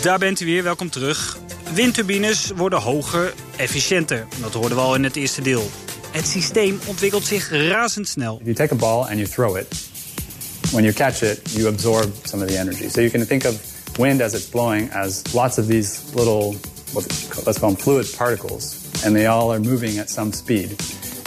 Daar 0.01 0.19
bent 0.19 0.39
u 0.39 0.45
weer, 0.45 0.63
welkom 0.63 0.89
terug. 0.89 1.37
Windturbines 1.73 2.51
worden 2.55 2.81
hoger, 2.81 3.33
efficiënter. 3.55 4.27
Dat 4.41 4.53
hoorden 4.53 4.77
we 4.77 4.83
al 4.83 4.95
in 4.95 5.03
het 5.03 5.15
eerste 5.15 5.41
deel. 5.41 5.69
Het 6.11 6.27
systeem 6.27 6.79
ontwikkelt 6.85 7.25
zich 7.25 7.49
razendsnel. 7.51 8.41
You 8.43 8.55
take 8.55 8.73
a 8.73 8.77
ball 8.77 8.99
and 9.01 9.13
you 9.13 9.27
throw 9.27 9.57
it. 9.57 9.89
When 10.71 10.83
you 10.83 10.93
catch 10.93 11.21
it, 11.21 11.39
you 11.51 11.67
absorb 11.67 12.13
some 12.23 12.43
of 12.43 12.49
the 12.49 12.57
energy. 12.57 12.89
So 12.89 13.01
you 13.01 13.09
can 13.09 13.25
think 13.25 13.45
of 13.45 13.66
wind 13.97 14.21
as 14.21 14.33
it's 14.33 14.49
blowing 14.49 14.89
as 14.89 15.33
lots 15.33 15.57
of 15.57 15.67
these 15.67 16.13
little, 16.15 16.55
let's 16.93 17.59
call 17.59 17.71
them 17.71 17.75
fluid 17.75 18.07
particles, 18.17 19.03
and 19.05 19.15
they 19.15 19.25
all 19.25 19.51
are 19.51 19.59
moving 19.59 19.97
at 19.97 20.09
some 20.09 20.31
speed. 20.31 20.75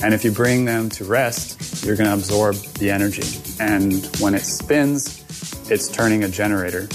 And 0.03 0.15
if 0.15 0.25
you 0.25 0.33
bring 0.33 0.65
them 0.65 0.89
to 0.91 1.05
rest, 1.05 1.85
you're 1.85 1.97
going 1.97 2.09
to 2.09 2.15
absorb 2.15 2.57
the 2.79 2.91
energy. 2.91 3.27
And 3.61 4.05
when 4.19 4.35
it 4.35 4.43
spins, 4.43 5.25
it's 5.71 5.89
turning 5.89 6.25
a 6.25 6.29
generator 6.29 6.89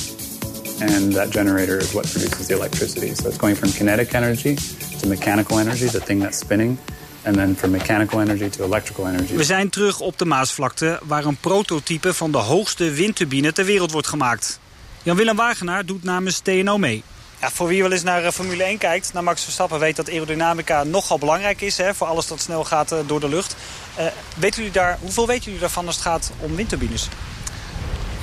and 0.81 1.13
that 1.13 1.29
generator 1.29 1.77
is 1.77 1.93
what 1.93 2.05
produces 2.11 2.47
the 2.47 2.53
electricity. 2.55 3.13
So 3.15 3.27
it's 3.27 3.37
going 3.37 3.55
from 3.55 3.71
kinetic 3.71 4.13
energy 4.13 4.55
to 4.99 5.07
mechanical 5.07 5.59
energy, 5.59 5.87
the 5.87 5.99
thing 5.99 6.19
that's 6.19 6.37
spinning. 6.37 6.77
And 7.23 7.35
then 7.35 7.55
from 7.55 7.71
mechanical 7.71 8.19
energy 8.19 8.49
to 8.49 8.63
electrical 8.63 9.07
energy. 9.07 9.35
We 9.35 9.43
zijn 9.43 9.69
terug 9.69 9.99
op 9.99 10.17
de 10.17 10.25
Maasvlakte, 10.25 10.99
waar 11.03 11.25
een 11.25 11.37
prototype 11.37 12.13
van 12.13 12.31
de 12.31 12.37
hoogste 12.37 12.91
windturbine 12.91 13.53
ter 13.53 13.65
wereld 13.65 13.91
wordt 13.91 14.07
gemaakt. 14.07 14.59
Jan-Willem 15.05 15.35
Wagenaar 15.35 15.85
doet 15.85 16.03
namens 16.03 16.39
TNO 16.39 16.77
mee. 16.77 17.03
Ja, 17.41 17.49
voor 17.51 17.67
wie 17.67 17.81
wel 17.81 17.91
eens 17.91 18.03
naar 18.03 18.23
eh, 18.23 18.31
Formule 18.31 18.63
1 18.63 18.77
kijkt, 18.77 19.13
naar 19.13 19.23
Max 19.23 19.43
Verstappen 19.43 19.79
weet 19.79 19.95
dat 19.95 20.09
aerodynamica 20.09 20.83
nogal 20.83 21.17
belangrijk 21.17 21.61
is 21.61 21.77
hè, 21.77 21.93
voor 21.93 22.07
alles 22.07 22.27
dat 22.27 22.41
snel 22.41 22.63
gaat 22.63 22.91
uh, 22.91 22.99
door 23.05 23.19
de 23.19 23.29
lucht. 23.29 23.55
Uh, 23.99 24.05
weten 24.37 24.57
jullie 24.57 24.71
daar, 24.71 24.97
hoeveel 25.01 25.27
weten 25.27 25.43
jullie 25.43 25.59
daarvan 25.59 25.85
als 25.85 25.95
het 25.95 26.05
gaat 26.05 26.31
om 26.39 26.55
windturbines? 26.55 27.07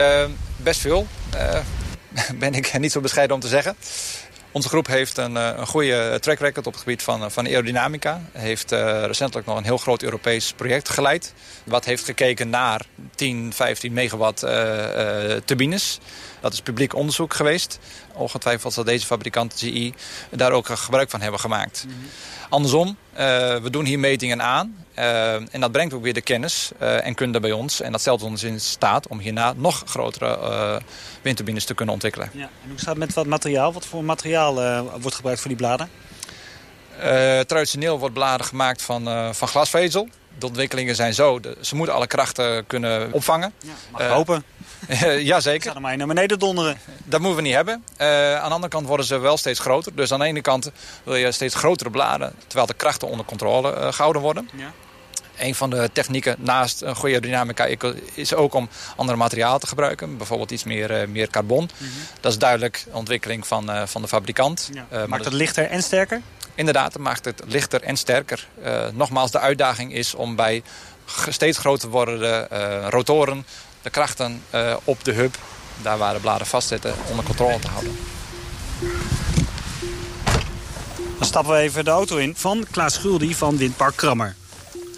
Uh, 0.00 0.24
best 0.56 0.80
veel. 0.80 1.06
ben 2.38 2.54
ik 2.54 2.78
niet 2.78 2.92
zo 2.92 3.00
bescheiden 3.00 3.36
om 3.36 3.42
te 3.42 3.48
zeggen. 3.48 3.76
Onze 4.52 4.68
groep 4.68 4.86
heeft 4.86 5.16
een, 5.16 5.36
eh, 5.36 5.52
een 5.56 5.66
goede 5.66 6.18
track 6.20 6.38
record 6.38 6.66
op 6.66 6.72
het 6.72 6.82
gebied 6.82 7.02
van, 7.02 7.24
eh, 7.24 7.30
van 7.30 7.46
aerodynamica. 7.46 8.20
Heeft 8.32 8.72
uh, 8.72 9.04
recentelijk 9.04 9.46
nog 9.46 9.56
een 9.56 9.64
heel 9.64 9.78
groot 9.78 10.02
Europees 10.02 10.52
project 10.52 10.88
geleid. 10.88 11.34
Wat 11.64 11.84
heeft 11.84 12.04
gekeken 12.04 12.50
naar 12.50 12.86
10, 13.14 13.52
15 13.52 13.92
megawatt 13.92 14.44
uh, 14.44 14.50
turbines. 15.44 15.98
Dat 16.40 16.52
is 16.52 16.60
publiek 16.60 16.94
onderzoek 16.94 17.34
geweest. 17.34 17.78
Ongetwijfeld 18.12 18.72
zal 18.72 18.84
deze 18.84 19.06
fabrikant 19.06 19.54
GE 19.56 19.92
daar 20.30 20.52
ook 20.52 20.68
gebruik 20.68 21.10
van 21.10 21.20
hebben 21.20 21.40
gemaakt. 21.40 21.84
Mhm. 21.86 21.96
Andersom, 22.48 22.96
we 23.62 23.68
doen 23.70 23.84
hier 23.84 23.98
metingen 23.98 24.42
aan. 24.42 24.84
Uh, 24.98 25.34
en 25.34 25.60
dat 25.60 25.72
brengt 25.72 25.94
ook 25.94 26.02
weer 26.02 26.14
de 26.14 26.20
kennis 26.20 26.70
uh, 26.82 27.06
en 27.06 27.14
kunde 27.14 27.40
bij 27.40 27.52
ons. 27.52 27.80
En 27.80 27.92
dat 27.92 28.00
stelt 28.00 28.22
ons 28.22 28.42
in 28.42 28.60
staat 28.60 29.06
om 29.06 29.18
hierna 29.18 29.52
nog 29.56 29.82
grotere 29.86 30.80
windturbines 31.22 31.64
te 31.64 31.74
kunnen 31.74 31.94
ontwikkelen. 31.94 32.30
Ja. 32.32 32.42
En 32.42 32.68
hoe 32.68 32.78
staat 32.78 32.88
het 32.88 32.98
met 32.98 33.14
wat 33.14 33.26
materiaal? 33.26 33.72
Wat 33.72 33.86
voor 33.86 34.04
materiaal 34.04 34.82
wordt 35.00 35.16
gebruikt 35.16 35.40
voor 35.40 35.48
die 35.48 35.58
bladen? 35.58 35.90
traditioneel 37.46 37.98
wordt 37.98 38.14
bladen 38.14 38.46
gemaakt 38.46 38.82
van, 38.82 39.34
van 39.34 39.48
glasvezel. 39.48 40.08
De 40.38 40.46
ontwikkelingen 40.46 40.94
zijn 40.94 41.14
zo, 41.14 41.40
de, 41.40 41.56
ze 41.60 41.74
moeten 41.76 41.94
alle 41.94 42.06
krachten 42.06 42.66
kunnen 42.66 43.12
opvangen. 43.12 43.52
Ja, 43.60 43.72
mag 43.90 44.08
hopen. 44.08 44.44
ja, 45.30 45.40
zeker. 45.40 45.66
Ga 45.66 45.72
dan 45.72 45.82
maar 45.82 45.96
naar 45.96 46.06
beneden 46.06 46.38
donderen. 46.38 46.78
Dat 47.04 47.20
moeten 47.20 47.36
we 47.36 47.42
niet 47.42 47.54
hebben. 47.54 47.84
Uh, 47.98 48.34
aan 48.34 48.48
de 48.48 48.54
andere 48.54 48.72
kant 48.72 48.86
worden 48.86 49.06
ze 49.06 49.18
wel 49.18 49.36
steeds 49.36 49.58
groter. 49.58 49.94
Dus 49.94 50.12
aan 50.12 50.18
de 50.18 50.24
ene 50.24 50.40
kant 50.40 50.70
wil 51.02 51.14
je 51.14 51.32
steeds 51.32 51.54
grotere 51.54 51.90
bladen... 51.90 52.34
terwijl 52.46 52.66
de 52.66 52.74
krachten 52.74 53.08
onder 53.08 53.26
controle 53.26 53.74
uh, 53.76 53.92
gehouden 53.92 54.22
worden. 54.22 54.48
Ja. 54.56 54.72
Een 55.36 55.54
van 55.54 55.70
de 55.70 55.90
technieken 55.92 56.36
naast 56.38 56.82
een 56.82 56.96
goede 56.96 57.20
dynamica 57.20 57.66
is 58.14 58.34
ook 58.34 58.54
om 58.54 58.68
andere 58.96 59.18
materialen 59.18 59.60
te 59.60 59.66
gebruiken. 59.66 60.16
Bijvoorbeeld 60.16 60.50
iets 60.50 60.64
meer, 60.64 61.02
uh, 61.02 61.08
meer 61.08 61.30
carbon. 61.30 61.62
Mm 61.62 61.68
-hmm. 61.86 62.02
Dat 62.20 62.32
is 62.32 62.38
duidelijk 62.38 62.84
ontwikkeling 62.90 63.46
van, 63.46 63.88
van 63.88 64.02
de 64.02 64.08
fabrikant. 64.08 64.70
Ja. 64.72 65.06
maakt 65.06 65.24
het 65.24 65.34
lichter 65.34 65.64
en 65.64 65.82
sterker? 65.82 66.20
Inderdaad, 66.54 66.92
het 66.92 67.02
maakt 67.02 67.24
het 67.24 67.42
lichter 67.46 67.82
en 67.82 67.96
sterker. 67.96 68.48
nogmaals, 68.92 69.30
de 69.30 69.38
uitdaging 69.38 69.92
is 69.92 70.14
om 70.14 70.36
bij 70.36 70.62
steeds 71.28 71.58
groter 71.58 71.88
wordende 71.88 72.46
rotoren 72.90 73.44
de 73.82 73.90
krachten 73.90 74.42
uh, 74.54 74.76
op 74.84 75.04
de 75.04 75.12
hub, 75.12 75.36
daar 75.82 75.98
waar 75.98 76.14
de 76.14 76.20
bladen 76.20 76.46
vastzitten, 76.46 76.94
onder 77.10 77.24
controle 77.24 77.58
te 77.58 77.68
houden. 77.68 77.96
Dan 81.18 81.26
stappen 81.26 81.52
we 81.52 81.58
even 81.58 81.84
de 81.84 81.90
auto 81.90 82.16
in 82.16 82.34
van 82.36 82.66
Klaas 82.70 82.94
Schuldi 82.94 83.34
van 83.34 83.56
Windpark 83.56 83.96
Krammer. 83.96 84.34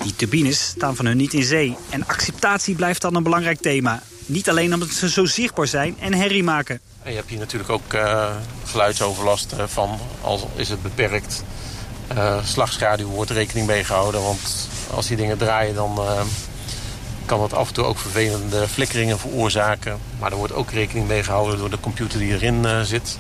Die 0.03 0.17
turbines 0.17 0.61
staan 0.61 0.97
van 0.97 1.07
hun 1.07 1.17
niet 1.17 1.33
in 1.33 1.45
zee. 1.45 1.77
En 1.91 2.07
acceptatie 2.07 2.75
blijft 2.75 3.01
dan 3.01 3.15
een 3.15 3.23
belangrijk 3.23 3.61
thema. 3.61 4.03
Niet 4.27 4.49
alleen 4.49 4.75
omdat 4.75 4.89
ze 4.89 5.11
zo 5.11 5.25
zichtbaar 5.25 5.67
zijn 5.67 5.97
en 6.01 6.15
herrie 6.15 6.43
maken. 6.43 6.81
Je 7.05 7.11
hebt 7.11 7.29
hier 7.29 7.39
natuurlijk 7.39 7.71
ook 7.71 7.93
uh, 7.93 8.31
geluidsoverlast 8.65 9.55
van, 9.67 9.99
al 10.21 10.51
is 10.57 10.69
het 10.69 10.83
beperkt. 10.83 11.43
Uh, 12.17 12.45
slagschaduw 12.45 13.09
wordt 13.09 13.31
rekening 13.31 13.67
mee 13.67 13.85
gehouden. 13.85 14.23
Want 14.23 14.69
als 14.95 15.07
die 15.07 15.17
dingen 15.17 15.39
draaien, 15.39 15.75
dan 15.75 15.97
uh, 15.99 16.21
kan 17.27 17.39
dat 17.39 17.55
af 17.55 17.69
en 17.69 17.75
toe 17.75 17.85
ook 17.85 17.99
vervelende 17.99 18.69
flikkeringen 18.69 19.19
veroorzaken. 19.19 19.99
Maar 20.19 20.31
er 20.31 20.37
wordt 20.37 20.53
ook 20.53 20.71
rekening 20.71 21.09
mee 21.09 21.23
gehouden 21.23 21.59
door 21.59 21.71
de 21.71 21.81
computer 21.81 22.19
die 22.19 22.33
erin 22.33 22.63
uh, 22.65 22.81
zit. 22.81 23.19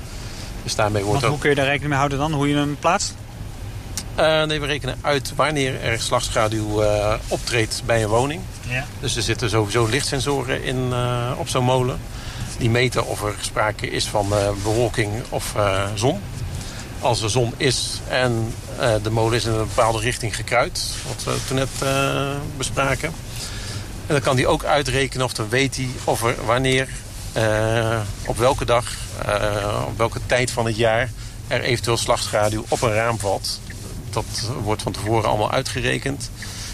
Dus 0.62 0.74
daarmee 0.74 1.04
wordt 1.04 1.20
Want 1.20 1.24
ook... 1.24 1.30
hoe 1.30 1.40
kun 1.40 1.50
je 1.50 1.56
daar 1.56 1.64
rekening 1.64 1.90
mee 1.90 1.98
houden 1.98 2.18
dan? 2.18 2.32
Hoe 2.32 2.48
je 2.48 2.56
hem 2.56 2.76
plaatst? 2.80 3.14
nee, 4.46 4.60
we 4.60 4.66
rekenen 4.66 4.98
uit 5.00 5.32
wanneer 5.36 5.80
er 5.80 6.00
slagschaduw 6.00 6.84
optreedt 7.28 7.82
bij 7.86 8.02
een 8.02 8.08
woning. 8.08 8.42
Ja. 8.68 8.84
Dus 9.00 9.16
er 9.16 9.22
zitten 9.22 9.50
sowieso 9.50 9.86
lichtsensoren 9.86 10.64
in, 10.64 10.92
op 11.36 11.48
zo'n 11.48 11.64
molen. 11.64 12.00
Die 12.58 12.70
meten 12.70 13.06
of 13.06 13.22
er 13.22 13.34
sprake 13.40 13.90
is 13.90 14.06
van 14.06 14.28
bewolking 14.62 15.10
of 15.28 15.54
zon 15.94 16.20
als 17.00 17.22
er 17.22 17.30
zon 17.30 17.54
is 17.56 18.00
en 18.08 18.54
de 19.02 19.10
molen 19.10 19.36
is 19.36 19.44
in 19.44 19.52
een 19.52 19.58
bepaalde 19.58 19.98
richting 19.98 20.36
gekruid. 20.36 20.90
Wat 21.06 21.24
we 21.24 21.40
toen 21.46 21.56
net 21.56 21.70
bespraken. 22.56 23.12
En 24.06 24.14
dan 24.14 24.20
kan 24.20 24.36
hij 24.36 24.46
ook 24.46 24.64
uitrekenen 24.64 25.26
of 25.26 25.32
dan 25.32 25.48
weet 25.48 25.76
hij 25.76 25.88
of 26.04 26.22
er 26.22 26.44
wanneer, 26.44 26.88
uh, 27.36 28.00
op 28.26 28.36
welke 28.36 28.64
dag, 28.64 28.92
op 29.86 29.98
welke 29.98 30.20
tijd 30.26 30.50
van 30.50 30.66
het 30.66 30.76
jaar 30.76 31.10
er 31.48 31.60
eventueel 31.60 31.96
slagschaduw 31.96 32.64
op 32.68 32.82
een 32.82 32.92
raam 32.92 33.18
valt. 33.18 33.60
Dat 34.10 34.24
wordt 34.62 34.82
van 34.82 34.92
tevoren 34.92 35.28
allemaal 35.28 35.52
uitgerekend, 35.52 36.30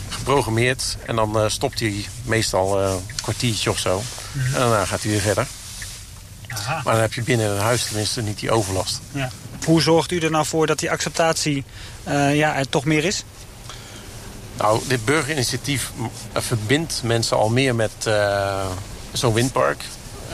geprogrammeerd. 0.09 0.97
En 1.07 1.17
dan 1.17 1.51
stopt 1.51 1.81
hij 1.81 2.05
meestal 2.23 2.83
een 2.83 3.01
kwartiertje 3.23 3.71
of 3.71 3.79
zo. 3.79 4.03
Mhm. 4.33 4.47
En 4.47 4.61
daarna 4.61 4.85
gaat 4.85 5.03
hij 5.03 5.11
weer 5.11 5.21
verder. 5.21 5.47
Aha. 6.49 6.81
Maar 6.85 6.93
dan 6.93 7.03
heb 7.03 7.13
je 7.13 7.23
binnen 7.23 7.51
een 7.51 7.61
huis 7.61 7.85
tenminste 7.85 8.23
niet 8.23 8.39
die 8.39 8.51
overlast. 8.51 9.01
Ja. 9.13 9.31
Hoe 9.65 9.83
zorgt 9.83 10.13
u 10.13 10.19
er 10.19 10.31
nou 10.31 10.47
voor 10.47 10.67
dat 10.67 10.79
die 10.79 10.91
acceptatie 10.91 11.65
ja, 12.33 12.57
er 12.57 12.69
toch 12.69 12.85
meer 12.85 13.05
is? 13.05 13.25
Nou, 14.61 14.81
dit 14.87 15.05
burgerinitiatief 15.05 15.93
verbindt 16.33 17.01
mensen 17.05 17.37
al 17.37 17.49
meer 17.49 17.75
met 17.75 17.91
uh, 18.07 18.67
zo'n 19.13 19.35
windpark. 19.35 19.85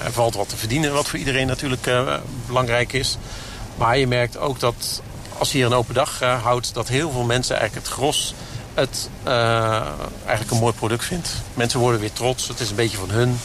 Er 0.05 0.13
valt 0.13 0.35
wat 0.35 0.49
te 0.49 0.57
verdienen, 0.57 0.93
wat 0.93 1.09
voor 1.09 1.19
iedereen 1.19 1.47
natuurlijk 1.47 1.87
uh, 1.87 2.15
belangrijk 2.47 2.93
is. 2.93 3.19
Maar 3.77 3.99
je 3.99 4.07
merkt 4.07 4.39
ook 4.39 4.61
dat 4.61 5.03
als 5.39 5.53
je 5.53 5.57
hier 5.57 5.67
een 5.67 5.75
open 5.75 5.95
dag 5.95 6.21
houdt... 6.21 6.75
dat 6.75 6.89
heel 6.89 7.11
veel 7.11 7.25
mensen 7.25 7.57
eigenlijk 7.57 7.87
het 7.87 7.97
gros 7.97 8.35
het 8.75 9.09
eigenlijk 10.25 10.51
een 10.51 10.59
mooi 10.59 10.75
product 10.75 11.05
vindt. 11.05 11.31
Mensen 11.55 11.81
worden 11.81 12.01
weer 12.01 12.13
trots, 12.13 12.49
het 12.49 12.61
is 12.61 12.71
een 12.71 12.77
beetje 12.77 12.97
van 12.97 13.11
hun. 13.11 13.39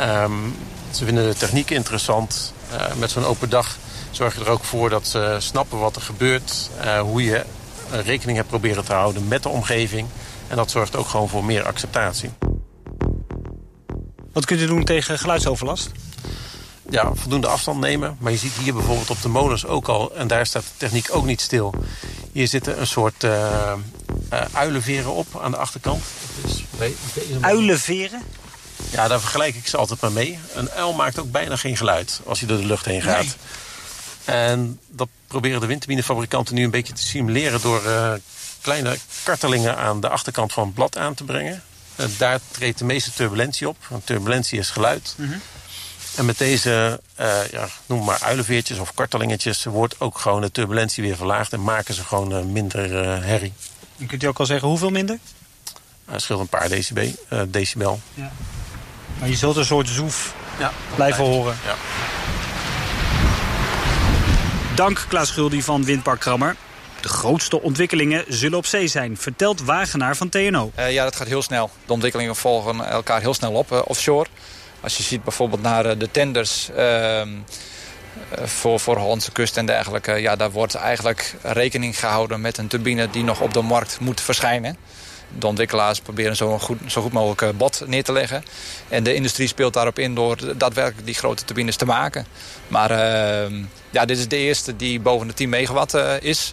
Um, 0.00 0.56
ze 0.90 1.04
vinden 1.04 1.28
de 1.28 1.34
techniek 1.34 1.70
interessant. 1.70 2.52
met 2.96 3.10
zo'n 3.10 3.24
open 3.24 3.50
dag 3.50 3.76
zorg 4.10 4.34
je 4.34 4.40
er 4.40 4.50
ook 4.50 4.64
voor 4.64 4.90
dat 4.90 5.06
ze 5.06 5.36
snappen 5.38 5.78
wat 5.78 5.96
er 5.96 6.02
gebeurt. 6.02 6.70
Hoe 7.00 7.24
je 7.24 7.44
rekening 7.90 8.36
hebt 8.36 8.48
proberen 8.48 8.84
te 8.84 8.92
houden 8.92 9.28
met 9.28 9.42
de 9.42 9.48
omgeving. 9.48 10.08
En 10.48 10.56
dat 10.56 10.70
zorgt 10.70 10.96
ook 10.96 11.08
gewoon 11.08 11.28
voor 11.28 11.44
meer 11.44 11.66
acceptatie. 11.66 12.30
Wat 14.32 14.44
kunt 14.44 14.60
u 14.60 14.66
doen 14.66 14.84
tegen 14.84 15.18
geluidsoverlast? 15.18 15.90
Ja, 16.90 17.14
voldoende 17.14 17.46
afstand 17.46 17.80
nemen. 17.80 18.16
Maar 18.20 18.32
je 18.32 18.38
ziet 18.38 18.52
hier 18.52 18.74
bijvoorbeeld 18.74 19.10
op 19.10 19.22
de 19.22 19.28
molens 19.28 19.66
ook 19.66 19.88
al... 19.88 20.14
en 20.14 20.26
daar 20.26 20.46
staat 20.46 20.62
de 20.62 20.68
techniek 20.76 21.08
ook 21.12 21.24
niet 21.24 21.40
stil. 21.40 21.74
Hier 22.32 22.48
zitten 22.48 22.80
een 22.80 22.86
soort 22.86 23.24
uh, 23.24 23.72
uh, 24.32 24.40
uilenveren 24.52 25.12
op 25.12 25.40
aan 25.42 25.50
de 25.50 25.56
achterkant. 25.56 26.02
Dus 26.42 26.64
uilenveren? 27.40 28.22
Ja, 28.90 29.08
daar 29.08 29.20
vergelijk 29.20 29.54
ik 29.54 29.66
ze 29.66 29.76
altijd 29.76 30.00
maar 30.00 30.12
mee. 30.12 30.38
Een 30.54 30.70
uil 30.70 30.92
maakt 30.92 31.18
ook 31.18 31.30
bijna 31.30 31.56
geen 31.56 31.76
geluid 31.76 32.20
als 32.24 32.40
je 32.40 32.46
door 32.46 32.58
de 32.58 32.66
lucht 32.66 32.84
heen 32.84 33.02
gaat. 33.02 33.22
Nee. 33.22 33.32
En 34.24 34.80
dat 34.88 35.08
proberen 35.26 35.60
de 35.60 35.66
windturbinefabrikanten 35.66 36.54
nu 36.54 36.64
een 36.64 36.70
beetje 36.70 36.92
te 36.92 37.02
simuleren... 37.02 37.60
door 37.60 37.86
uh, 37.86 38.12
kleine 38.60 38.98
kartelingen 39.22 39.76
aan 39.76 40.00
de 40.00 40.08
achterkant 40.08 40.52
van 40.52 40.64
het 40.64 40.74
blad 40.74 40.98
aan 40.98 41.14
te 41.14 41.24
brengen. 41.24 41.62
Uh, 41.96 42.06
daar 42.18 42.40
treedt 42.50 42.78
de 42.78 42.84
meeste 42.84 43.12
turbulentie 43.12 43.68
op. 43.68 43.76
Want 43.88 44.06
turbulentie 44.06 44.58
is 44.58 44.70
geluid. 44.70 45.14
Mm 45.16 45.30
-hmm. 45.30 45.40
En 46.16 46.24
met 46.24 46.38
deze, 46.38 47.00
uh, 47.20 47.48
ja, 47.50 47.68
noem 47.86 48.04
maar 48.04 48.20
uilenveertjes 48.20 48.78
of 48.78 48.94
kartelingetjes... 48.94 49.64
wordt 49.64 50.00
ook 50.00 50.18
gewoon 50.18 50.40
de 50.40 50.52
turbulentie 50.52 51.02
weer 51.02 51.16
verlaagd... 51.16 51.52
en 51.52 51.62
maken 51.62 51.94
ze 51.94 52.04
gewoon 52.04 52.52
minder 52.52 52.90
herrie. 53.24 53.52
En 53.98 54.06
kunt 54.06 54.22
u 54.22 54.26
ook 54.26 54.38
al 54.38 54.46
zeggen 54.46 54.68
hoeveel 54.68 54.90
minder? 54.90 55.18
Het 56.04 56.22
scheelt 56.22 56.40
een 56.40 56.48
paar 56.48 56.68
decibel. 56.68 57.12
decibel. 57.48 58.00
Ja. 58.14 58.32
Maar 59.18 59.28
je 59.28 59.36
zult 59.36 59.56
een 59.56 59.64
soort 59.64 59.88
zoef 59.88 60.34
ja, 60.58 60.72
blijven 60.94 61.24
horen. 61.24 61.56
Ja. 61.64 61.74
Dank 64.80 65.04
Klaas 65.08 65.28
Schuldi 65.28 65.62
van 65.62 65.84
Windpark 65.84 66.20
Krammer. 66.20 66.56
De 67.00 67.08
grootste 67.08 67.62
ontwikkelingen 67.62 68.24
zullen 68.28 68.58
op 68.58 68.66
zee 68.66 68.86
zijn, 68.86 69.16
vertelt 69.16 69.62
Wagenaar 69.62 70.16
van 70.16 70.28
TNO. 70.28 70.72
Uh, 70.78 70.92
ja, 70.92 71.04
dat 71.04 71.16
gaat 71.16 71.26
heel 71.26 71.42
snel. 71.42 71.70
De 71.86 71.92
ontwikkelingen 71.92 72.36
volgen 72.36 72.84
elkaar 72.84 73.20
heel 73.20 73.34
snel 73.34 73.52
op 73.52 73.72
uh, 73.72 73.80
offshore. 73.84 74.28
Als 74.80 74.96
je 74.96 75.02
ziet 75.02 75.24
bijvoorbeeld 75.24 75.62
naar 75.62 75.86
uh, 75.86 75.92
de 75.98 76.10
tenders 76.10 76.70
ehm, 76.76 77.28
voor, 78.42 78.80
voor 78.80 78.96
Hollandse 78.96 79.32
kust 79.32 79.56
en 79.56 79.66
dergelijke... 79.66 80.12
ja, 80.12 80.36
daar 80.36 80.50
wordt 80.50 80.74
eigenlijk 80.74 81.34
rekening 81.42 81.98
gehouden 81.98 82.40
met 82.40 82.58
een 82.58 82.68
turbine 82.68 83.10
die 83.10 83.24
nog 83.24 83.40
op 83.40 83.54
de 83.54 83.62
markt 83.62 84.00
moet 84.00 84.20
verschijnen. 84.20 84.76
De 85.38 85.46
ontwikkelaars 85.46 86.00
proberen 86.00 86.36
zo 86.36 86.58
goed, 86.58 86.78
zo 86.86 87.02
goed 87.02 87.12
mogelijk 87.12 87.42
eh, 87.42 87.48
bod 87.56 87.82
neer 87.86 88.04
te 88.04 88.12
leggen. 88.12 88.44
En 88.88 89.02
de 89.02 89.14
industrie 89.14 89.48
speelt 89.48 89.72
daarop 89.72 89.98
in 89.98 90.14
door 90.14 90.58
daadwerkelijk 90.58 91.06
die 91.06 91.14
grote 91.14 91.44
turbines 91.44 91.76
te 91.76 91.84
maken. 91.84 92.26
Maar 92.68 92.90
uh, 92.90 93.64
ja, 93.90 94.04
dit 94.04 94.18
is 94.18 94.28
de 94.28 94.36
eerste 94.36 94.76
die 94.76 95.00
boven 95.00 95.26
de 95.26 95.34
10 95.34 95.48
megawatt 95.48 95.94
uh, 95.94 96.12
is. 96.20 96.52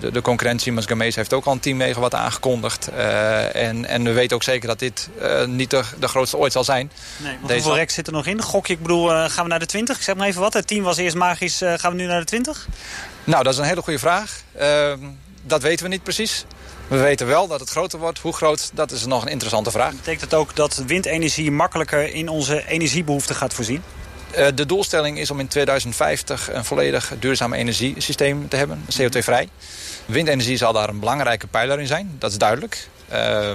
De, 0.00 0.10
de 0.10 0.22
concurrentie 0.22 0.72
Siemens 0.82 1.14
heeft 1.14 1.32
ook 1.32 1.44
al 1.44 1.52
een 1.52 1.60
10 1.60 1.76
megawatt 1.76 2.14
aangekondigd. 2.14 2.88
Uh, 2.92 3.56
en, 3.56 3.84
en 3.84 4.04
we 4.04 4.12
weten 4.12 4.36
ook 4.36 4.42
zeker 4.42 4.68
dat 4.68 4.78
dit 4.78 5.08
niet 5.46 5.70
de, 5.70 5.82
de 5.98 6.08
grootste 6.08 6.36
ooit 6.36 6.52
zal 6.52 6.64
zijn. 6.64 6.90
Nee, 7.16 7.36
Deze... 7.40 7.52
Hoeveel 7.52 7.76
rek 7.76 7.90
zit 7.90 8.06
er 8.06 8.12
nog 8.12 8.26
in? 8.26 8.42
Gok 8.42 8.68
ik 8.68 8.82
bedoel, 8.82 9.08
gaan 9.08 9.44
we 9.44 9.50
naar 9.50 9.58
de 9.58 9.66
20? 9.66 9.96
Ik 9.96 10.02
zeg 10.02 10.16
maar 10.16 10.26
even 10.26 10.40
wat. 10.40 10.52
Het 10.52 10.66
10 10.66 10.82
was 10.82 10.96
eerst 10.96 11.16
magisch. 11.16 11.58
gaan 11.58 11.90
we 11.90 11.96
nu 11.96 12.06
naar 12.06 12.20
de 12.20 12.26
20? 12.26 12.66
Nou, 13.24 13.42
dat 13.42 13.52
is 13.52 13.58
een 13.58 13.64
hele 13.64 13.82
goede 13.82 13.98
vraag. 13.98 14.42
Ehm, 14.56 14.98
dat 15.42 15.62
weten 15.62 15.84
we 15.84 15.90
niet 15.90 16.02
precies. 16.02 16.44
We 16.88 16.98
weten 16.98 17.26
wel 17.26 17.46
dat 17.46 17.60
het 17.60 17.70
groter 17.70 17.98
wordt. 17.98 18.18
Hoe 18.18 18.32
groot, 18.32 18.70
dat 18.74 18.90
is 18.90 19.06
nog 19.06 19.22
een 19.22 19.30
interessante 19.30 19.70
vraag. 19.70 19.94
Betekent 19.94 20.30
dat 20.30 20.40
ook 20.40 20.56
dat 20.56 20.82
windenergie 20.86 21.50
makkelijker 21.50 22.14
in 22.14 22.28
onze 22.28 22.66
energiebehoeften 22.66 23.34
gaat 23.34 23.54
voorzien? 23.54 23.82
Uh, 24.36 24.46
de 24.54 24.66
doelstelling 24.66 25.18
is 25.18 25.30
om 25.30 25.40
in 25.40 25.48
2050 25.48 26.52
een 26.52 26.64
volledig 26.64 27.12
duurzaam 27.18 27.52
energiesysteem 27.52 28.48
te 28.48 28.56
hebben, 28.56 28.84
CO2-vrij. 29.00 29.48
Windenergie 30.06 30.56
zal 30.56 30.72
daar 30.72 30.88
een 30.88 30.98
belangrijke 30.98 31.46
pijler 31.46 31.80
in 31.80 31.86
zijn, 31.86 32.16
dat 32.18 32.30
is 32.30 32.38
duidelijk. 32.38 32.88
Uh, 33.12 33.50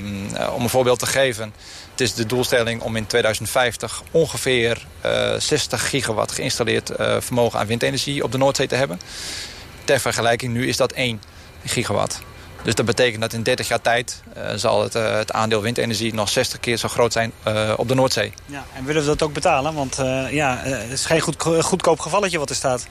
om 0.56 0.64
een 0.64 0.70
voorbeeld 0.70 1.00
te 1.00 1.06
geven, 1.06 1.54
het 1.92 2.02
is 2.02 2.14
de 2.14 2.26
doelstelling 2.26 2.82
om 2.82 2.96
in 2.96 3.06
2050 3.06 4.04
ongeveer 4.12 4.86
uh, 5.06 5.34
60 5.38 5.90
gigawatt 5.90 6.32
geïnstalleerd 6.32 6.92
uh, 7.00 7.16
vermogen 7.20 7.60
aan 7.60 7.68
windenergie 7.68 8.24
op 8.24 8.32
de 8.32 8.38
Noordzee 8.38 8.68
te 8.68 8.76
hebben. 8.76 9.00
Ter 9.84 10.00
vergelijking, 10.00 10.54
nu 10.54 10.68
is 10.68 10.78
dat 10.78 10.92
1 10.92 11.22
gigawatt. 11.66 12.22
Dus 12.64 12.76
dat 12.76 12.86
betekent 12.86 13.22
dat 13.22 13.34
in 13.34 13.44
30 13.44 13.68
jaar 13.68 13.82
tijd 13.82 14.24
uh, 14.38 14.44
zal 14.56 14.84
het, 14.84 14.96
uh, 14.96 15.16
het, 15.16 15.32
aandeel 15.32 15.62
windenergie 15.62 16.14
nog 16.14 16.30
60 16.30 16.60
keer 16.60 16.78
zo 16.78 16.88
groot 16.88 17.14
zijn 17.14 17.32
uh, 17.48 17.74
op 17.78 17.88
de 17.88 17.96
Noordzee. 17.96 18.34
Ja, 18.46 18.66
en 18.76 18.86
willen 18.86 19.02
we 19.02 19.08
dat 19.08 19.22
ook 19.22 19.34
betalen? 19.34 19.74
Want 19.74 19.96
ja, 20.30 20.60
het 20.62 20.92
is 20.92 21.06
geen 21.06 21.20
goed, 21.20 21.44
goedkoop 21.44 22.00
gevalletje 22.00 22.40
wat 22.40 22.50
er 22.50 22.56
staat. 22.56 22.88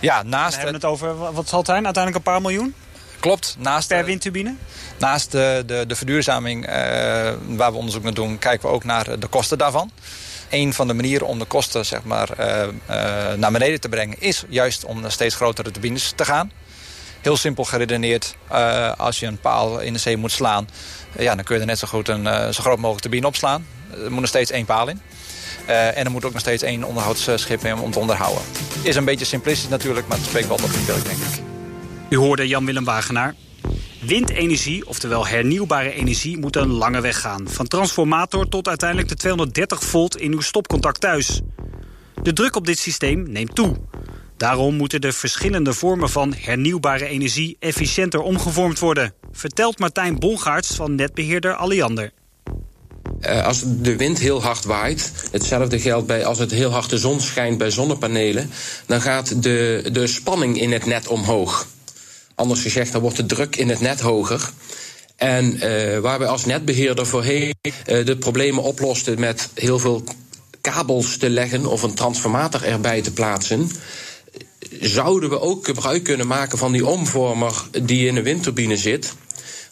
Ja, 0.00 0.22
naast... 0.22 0.50
We 0.50 0.56
hebben 0.56 0.74
het 0.74 0.84
over, 0.84 1.32
wat 1.32 1.48
zal 1.48 1.58
het 1.58 1.68
zijn? 1.68 1.84
Uiteindelijk 1.84 2.26
een 2.26 2.32
paar 2.32 2.40
miljoen? 2.40 2.74
Klopt. 3.20 3.56
Naast 3.58 3.88
per 3.88 4.04
windturbine? 4.04 4.54
Naast 4.98 5.32
de, 5.32 5.62
de, 5.66 5.84
de 5.86 5.96
verduurzaming 5.96 6.66
waar 7.46 7.72
we 7.72 7.76
onderzoek 7.76 8.02
naar 8.02 8.14
doen, 8.14 8.38
kijken 8.38 8.68
we 8.68 8.74
ook 8.74 8.84
naar 8.84 9.18
de 9.18 9.26
kosten 9.26 9.58
daarvan. 9.58 9.90
Een 10.50 10.74
van 10.74 10.86
de 10.86 10.94
manieren 10.94 11.26
om 11.26 11.38
de 11.38 11.44
kosten 11.44 11.86
zeg 11.86 12.02
maar, 12.02 12.28
naar 13.36 13.52
beneden 13.52 13.80
te 13.80 13.88
brengen... 13.88 14.20
is 14.20 14.44
juist 14.48 14.84
om 14.84 15.00
naar 15.00 15.12
steeds 15.12 15.34
grotere 15.34 15.70
turbines 15.70 16.12
te 16.16 16.24
gaan 16.24 16.52
heel 17.26 17.36
simpel 17.36 17.64
geredeneerd, 17.64 18.36
uh, 18.52 18.92
als 18.96 19.20
je 19.20 19.26
een 19.26 19.38
paal 19.38 19.80
in 19.80 19.92
de 19.92 19.98
zee 19.98 20.16
moet 20.16 20.32
slaan... 20.32 20.68
Uh, 21.16 21.22
ja, 21.22 21.34
dan 21.34 21.44
kun 21.44 21.54
je 21.54 21.60
er 21.60 21.66
net 21.66 21.78
zo 21.78 21.86
goed 21.88 22.08
een 22.08 22.24
uh, 22.24 22.48
zo 22.48 22.62
groot 22.62 22.78
mogelijk 22.78 23.00
turbine 23.00 23.26
opslaan. 23.26 23.66
Er 23.90 24.10
moet 24.10 24.20
nog 24.20 24.28
steeds 24.28 24.50
één 24.50 24.64
paal 24.64 24.88
in. 24.88 25.00
en 25.66 26.04
er 26.04 26.10
moet 26.10 26.24
ook 26.24 26.32
nog 26.32 26.40
steeds 26.40 26.62
één 26.62 26.84
onderhoudsschip 26.84 27.64
in 27.64 27.78
om 27.78 27.90
te 27.90 27.98
onderhouden. 27.98 28.42
Is 28.82 28.96
een 28.96 29.04
beetje 29.04 29.24
simplistisch 29.24 29.68
natuurlijk, 29.68 30.06
maar 30.08 30.16
het 30.16 30.26
spreekt 30.26 30.48
wel 30.48 30.56
tot 30.56 30.74
het 30.74 30.86
beeld, 30.86 31.04
denk 31.04 31.18
ik. 31.18 31.42
U 32.08 32.16
hoorde 32.16 32.48
Jan-Willem 32.48 32.84
Wagenaar. 32.84 33.34
Windenergie, 34.00 34.86
oftewel 34.86 35.26
hernieuwbare 35.26 35.92
energie, 35.92 36.38
moet 36.38 36.56
een 36.56 36.72
lange 36.72 37.00
weg 37.00 37.20
gaan. 37.20 37.48
Van 37.48 37.66
transformator 37.66 38.48
tot 38.48 38.68
uiteindelijk 38.68 39.08
de 39.08 39.14
230 39.14 39.82
volt 39.82 40.16
in 40.16 40.32
uw 40.32 40.40
stopcontact 40.40 41.00
thuis. 41.00 41.40
De 42.22 42.32
druk 42.32 42.56
op 42.56 42.66
dit 42.66 42.78
systeem 42.78 43.30
neemt 43.30 43.54
toe. 43.54 43.76
Daarom 44.36 44.74
moeten 44.74 45.00
de 45.00 45.12
verschillende 45.12 45.72
vormen 45.72 46.10
van 46.10 46.34
hernieuwbare 46.38 47.06
energie 47.06 47.56
efficiënter 47.60 48.20
omgevormd 48.20 48.78
worden, 48.78 49.14
vertelt 49.32 49.78
Martijn 49.78 50.18
Bongaerts 50.18 50.74
van 50.74 50.94
netbeheerder 50.94 51.54
Alliander. 51.54 52.12
Uh, 53.20 53.44
als 53.44 53.62
de 53.66 53.96
wind 53.96 54.18
heel 54.18 54.42
hard 54.42 54.64
waait, 54.64 55.12
hetzelfde 55.30 55.78
geldt 55.78 56.06
bij 56.06 56.24
als 56.24 56.38
het 56.38 56.50
heel 56.50 56.70
hard 56.70 56.90
de 56.90 56.98
zon 56.98 57.20
schijnt 57.20 57.58
bij 57.58 57.70
zonnepanelen, 57.70 58.50
dan 58.86 59.00
gaat 59.00 59.42
de, 59.42 59.88
de 59.92 60.06
spanning 60.06 60.60
in 60.60 60.72
het 60.72 60.86
net 60.86 61.08
omhoog. 61.08 61.66
Anders 62.34 62.62
gezegd, 62.62 62.92
dan 62.92 63.00
wordt 63.00 63.16
de 63.16 63.26
druk 63.26 63.56
in 63.56 63.68
het 63.68 63.80
net 63.80 64.00
hoger. 64.00 64.50
En 65.16 65.54
uh, 65.54 65.98
waar 65.98 66.18
we 66.18 66.26
als 66.26 66.44
netbeheerder 66.44 67.06
voorheen 67.06 67.54
uh, 67.62 68.06
de 68.06 68.16
problemen 68.16 68.62
oplosten 68.62 69.20
met 69.20 69.48
heel 69.54 69.78
veel 69.78 70.04
kabels 70.60 71.16
te 71.16 71.30
leggen 71.30 71.66
of 71.66 71.82
een 71.82 71.94
transformator 71.94 72.64
erbij 72.64 73.02
te 73.02 73.12
plaatsen, 73.12 73.70
zouden 74.80 75.30
we 75.30 75.40
ook 75.40 75.64
gebruik 75.64 76.04
kunnen 76.04 76.26
maken 76.26 76.58
van 76.58 76.72
die 76.72 76.86
omvormer 76.86 77.52
die 77.82 78.06
in 78.06 78.16
een 78.16 78.22
windturbine 78.22 78.76
zit. 78.76 79.14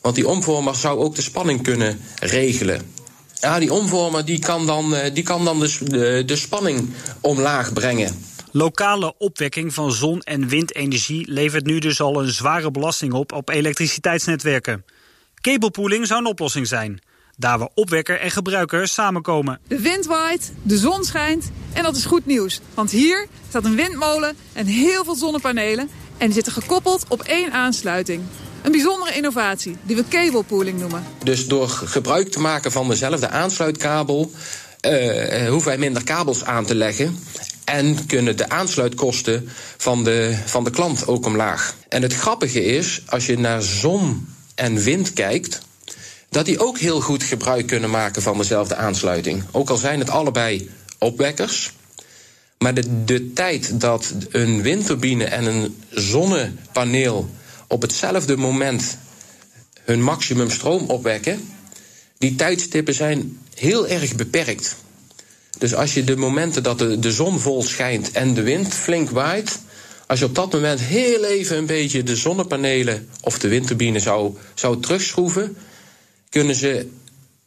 Want 0.00 0.14
die 0.14 0.28
omvormer 0.28 0.74
zou 0.74 0.98
ook 0.98 1.14
de 1.14 1.22
spanning 1.22 1.62
kunnen 1.62 2.00
regelen. 2.20 2.92
Ja, 3.40 3.58
die 3.58 3.72
omvormer 3.72 4.24
die 4.24 4.38
kan 4.38 4.66
dan, 4.66 4.94
die 5.12 5.22
kan 5.22 5.44
dan 5.44 5.60
de, 5.60 5.78
de, 5.84 6.22
de 6.26 6.36
spanning 6.36 6.90
omlaag 7.20 7.72
brengen. 7.72 8.24
Lokale 8.52 9.14
opwekking 9.18 9.74
van 9.74 9.92
zon- 9.92 10.20
en 10.20 10.48
windenergie 10.48 11.30
levert 11.30 11.66
nu 11.66 11.78
dus 11.78 12.00
al 12.00 12.22
een 12.22 12.32
zware 12.32 12.70
belasting 12.70 13.12
op 13.12 13.32
op 13.32 13.48
elektriciteitsnetwerken. 13.48 14.84
Cablepooling 15.40 16.06
zou 16.06 16.20
een 16.20 16.26
oplossing 16.26 16.66
zijn. 16.66 17.00
Daar 17.36 17.58
waar 17.58 17.68
opwekker 17.74 18.20
en 18.20 18.30
gebruiker 18.30 18.88
samenkomen. 18.88 19.60
De 19.68 19.80
wind 19.80 20.06
waait, 20.06 20.52
de 20.62 20.78
zon 20.78 21.04
schijnt 21.04 21.50
en 21.72 21.82
dat 21.82 21.96
is 21.96 22.04
goed 22.04 22.26
nieuws. 22.26 22.60
Want 22.74 22.90
hier 22.90 23.26
staat 23.48 23.64
een 23.64 23.76
windmolen 23.76 24.36
en 24.52 24.66
heel 24.66 25.04
veel 25.04 25.16
zonnepanelen... 25.16 25.88
en 26.18 26.26
die 26.26 26.34
zitten 26.34 26.52
gekoppeld 26.52 27.04
op 27.08 27.22
één 27.22 27.52
aansluiting. 27.52 28.22
Een 28.62 28.72
bijzondere 28.72 29.14
innovatie 29.14 29.76
die 29.82 29.96
we 29.96 30.04
cablepooling 30.08 30.78
noemen. 30.78 31.04
Dus 31.24 31.46
door 31.46 31.68
gebruik 31.68 32.28
te 32.28 32.40
maken 32.40 32.72
van 32.72 32.88
dezelfde 32.88 33.28
aansluitkabel... 33.28 34.30
Uh, 34.86 35.48
hoeven 35.48 35.68
wij 35.68 35.78
minder 35.78 36.04
kabels 36.04 36.44
aan 36.44 36.64
te 36.64 36.74
leggen... 36.74 37.18
En 37.64 38.06
kunnen 38.06 38.36
de 38.36 38.48
aansluitkosten 38.48 39.48
van 39.76 40.04
de, 40.04 40.38
van 40.44 40.64
de 40.64 40.70
klant 40.70 41.06
ook 41.06 41.26
omlaag. 41.26 41.74
En 41.88 42.02
het 42.02 42.14
grappige 42.14 42.64
is, 42.64 43.02
als 43.06 43.26
je 43.26 43.38
naar 43.38 43.62
zon 43.62 44.28
en 44.54 44.76
wind 44.76 45.12
kijkt, 45.12 45.60
dat 46.34 46.46
die 46.46 46.58
ook 46.58 46.78
heel 46.78 47.00
goed 47.00 47.22
gebruik 47.22 47.66
kunnen 47.66 47.90
maken 47.90 48.22
van 48.22 48.38
dezelfde 48.38 48.74
aansluiting. 48.74 49.44
Ook 49.50 49.70
al 49.70 49.76
zijn 49.76 49.98
het 49.98 50.10
allebei 50.10 50.70
opwekkers. 50.98 51.72
Maar 52.58 52.74
de, 52.74 53.04
de 53.04 53.32
tijd 53.32 53.80
dat 53.80 54.14
een 54.30 54.62
windturbine 54.62 55.24
en 55.24 55.44
een 55.44 55.82
zonnepaneel 55.90 57.30
op 57.68 57.82
hetzelfde 57.82 58.36
moment 58.36 58.98
hun 59.84 60.02
maximum 60.02 60.50
stroom 60.50 60.90
opwekken, 60.90 61.48
die 62.18 62.34
tijdstippen 62.34 62.94
zijn 62.94 63.38
heel 63.54 63.88
erg 63.88 64.14
beperkt. 64.14 64.76
Dus 65.58 65.74
als 65.74 65.94
je 65.94 66.04
de 66.04 66.16
momenten 66.16 66.62
dat 66.62 66.78
de, 66.78 66.98
de 66.98 67.12
zon 67.12 67.38
vol 67.38 67.62
schijnt 67.62 68.12
en 68.12 68.34
de 68.34 68.42
wind 68.42 68.74
flink 68.74 69.10
waait, 69.10 69.58
als 70.06 70.18
je 70.18 70.24
op 70.24 70.34
dat 70.34 70.52
moment 70.52 70.80
heel 70.80 71.24
even 71.24 71.56
een 71.56 71.66
beetje 71.66 72.02
de 72.02 72.16
zonnepanelen 72.16 73.08
of 73.20 73.38
de 73.38 73.48
windturbine 73.48 73.98
zou, 73.98 74.36
zou 74.54 74.80
terugschroeven, 74.80 75.56
kunnen 76.34 76.54
ze 76.54 76.86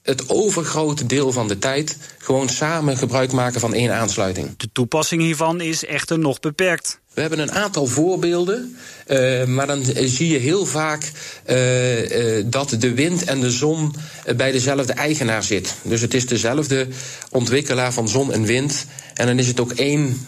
het 0.01 0.29
overgrote 0.29 1.05
deel 1.05 1.31
van 1.31 1.47
de 1.47 1.57
tijd 1.57 1.97
gewoon 2.17 2.49
samen 2.49 2.97
gebruik 2.97 3.31
maken 3.31 3.59
van 3.59 3.73
één 3.73 3.93
aansluiting. 3.93 4.57
De 4.57 4.69
toepassing 4.71 5.21
hiervan 5.21 5.61
is 5.61 5.85
echter 5.85 6.19
nog 6.19 6.39
beperkt. 6.39 6.99
We 7.13 7.21
hebben 7.21 7.39
een 7.39 7.51
aantal 7.51 7.85
voorbeelden, 7.85 8.77
uh, 9.07 9.45
maar 9.45 9.67
dan 9.67 9.83
zie 9.95 10.29
je 10.29 10.37
heel 10.37 10.65
vaak 10.65 11.11
uh, 11.47 12.37
uh, 12.37 12.45
dat 12.45 12.75
de 12.79 12.93
wind 12.93 13.23
en 13.23 13.39
de 13.39 13.51
zon 13.51 13.95
bij 14.35 14.51
dezelfde 14.51 14.93
eigenaar 14.93 15.43
zit. 15.43 15.75
Dus 15.81 16.01
het 16.01 16.13
is 16.13 16.27
dezelfde 16.27 16.87
ontwikkelaar 17.31 17.93
van 17.93 18.07
zon 18.07 18.33
en 18.33 18.43
wind. 18.43 18.85
En 19.13 19.25
dan 19.25 19.39
is 19.39 19.47
het 19.47 19.59
ook 19.59 19.71
één 19.71 20.25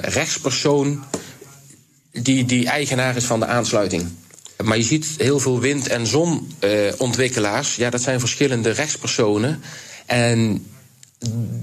rechtspersoon 0.00 1.04
die, 2.12 2.44
die 2.44 2.66
eigenaar 2.66 3.16
is 3.16 3.24
van 3.24 3.40
de 3.40 3.46
aansluiting. 3.46 4.08
Maar 4.62 4.76
je 4.76 4.82
ziet 4.82 5.06
heel 5.18 5.40
veel 5.40 5.60
wind- 5.60 5.88
en 5.88 6.06
zonontwikkelaars. 6.06 7.76
ja, 7.76 7.90
dat 7.90 8.02
zijn 8.02 8.20
verschillende 8.20 8.70
rechtspersonen. 8.70 9.62
En 10.06 10.66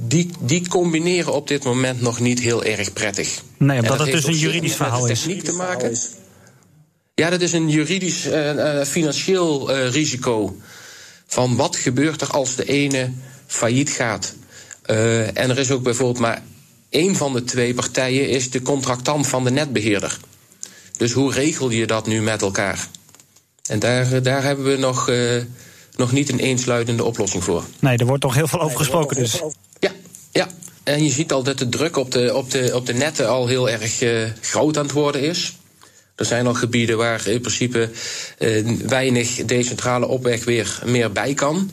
die, 0.07 0.29
die 0.39 0.67
combineren 0.67 1.33
op 1.33 1.47
dit 1.47 1.63
moment 1.63 2.01
nog 2.01 2.19
niet 2.19 2.39
heel 2.39 2.63
erg 2.63 2.93
prettig. 2.93 3.41
Nee, 3.57 3.81
omdat 3.81 3.99
het 3.99 4.11
dus 4.11 4.25
een 4.25 4.37
juridisch 4.37 4.75
verhaal 4.75 5.07
is. 5.07 5.19
techniek 5.19 5.43
te 5.43 5.53
maken. 5.53 5.97
Ja, 7.15 7.29
dat 7.29 7.41
is 7.41 7.51
een 7.51 7.69
juridisch, 7.69 8.25
uh, 8.25 8.53
uh, 8.53 8.83
financieel 8.83 9.75
uh, 9.75 9.89
risico. 9.89 10.57
Van 11.25 11.55
wat 11.55 11.75
gebeurt 11.75 12.21
er 12.21 12.27
als 12.27 12.55
de 12.55 12.65
ene 12.65 13.11
failliet 13.47 13.89
gaat? 13.89 14.33
en 15.33 15.49
er 15.49 15.59
is 15.59 15.71
ook 15.71 15.83
bijvoorbeeld 15.83 16.19
maar 16.19 16.41
één 16.89 17.15
van 17.15 17.33
de 17.33 17.43
twee 17.43 17.73
partijen 17.73 18.29
is 18.29 18.49
de 18.49 18.61
contractant 18.61 19.27
van 19.27 19.43
de 19.43 19.51
netbeheerder. 19.51 20.19
Dus 21.01 21.11
hoe 21.11 21.31
regel 21.31 21.69
je 21.69 21.87
dat 21.87 22.07
nu 22.07 22.21
met 22.21 22.41
elkaar? 22.41 22.87
En 23.65 23.79
daar, 23.79 24.23
daar 24.23 24.43
hebben 24.43 24.65
we 24.65 24.77
nog, 24.77 25.09
uh, 25.09 25.41
nog 25.95 26.11
niet 26.11 26.29
een 26.29 26.39
eensluitende 26.39 27.03
oplossing 27.03 27.43
voor. 27.43 27.63
Nee, 27.79 27.97
er 27.97 28.05
wordt 28.05 28.23
nog 28.23 28.35
heel 28.35 28.47
veel 28.47 28.61
over 28.61 28.77
gesproken 28.77 29.17
dus. 29.17 29.41
Ja, 29.79 29.91
ja. 30.31 30.47
En 30.83 31.03
je 31.03 31.09
ziet 31.09 31.31
al 31.31 31.43
dat 31.43 31.57
de 31.57 31.69
druk 31.69 31.97
op 31.97 32.11
de, 32.11 32.35
op 32.35 32.51
de, 32.51 32.71
op 32.73 32.85
de 32.85 32.93
netten 32.93 33.29
al 33.29 33.47
heel 33.47 33.69
erg 33.69 34.01
uh, 34.01 34.27
groot 34.41 34.77
aan 34.77 34.83
het 34.83 34.91
worden 34.91 35.21
is. 35.21 35.57
Er 36.15 36.25
zijn 36.25 36.47
al 36.47 36.53
gebieden 36.53 36.97
waar 36.97 37.27
in 37.27 37.41
principe 37.41 37.89
uh, 38.39 38.67
weinig 38.87 39.45
decentrale 39.45 40.07
opweg 40.07 40.43
weer 40.43 40.79
meer 40.85 41.11
bij 41.11 41.33
kan. 41.33 41.71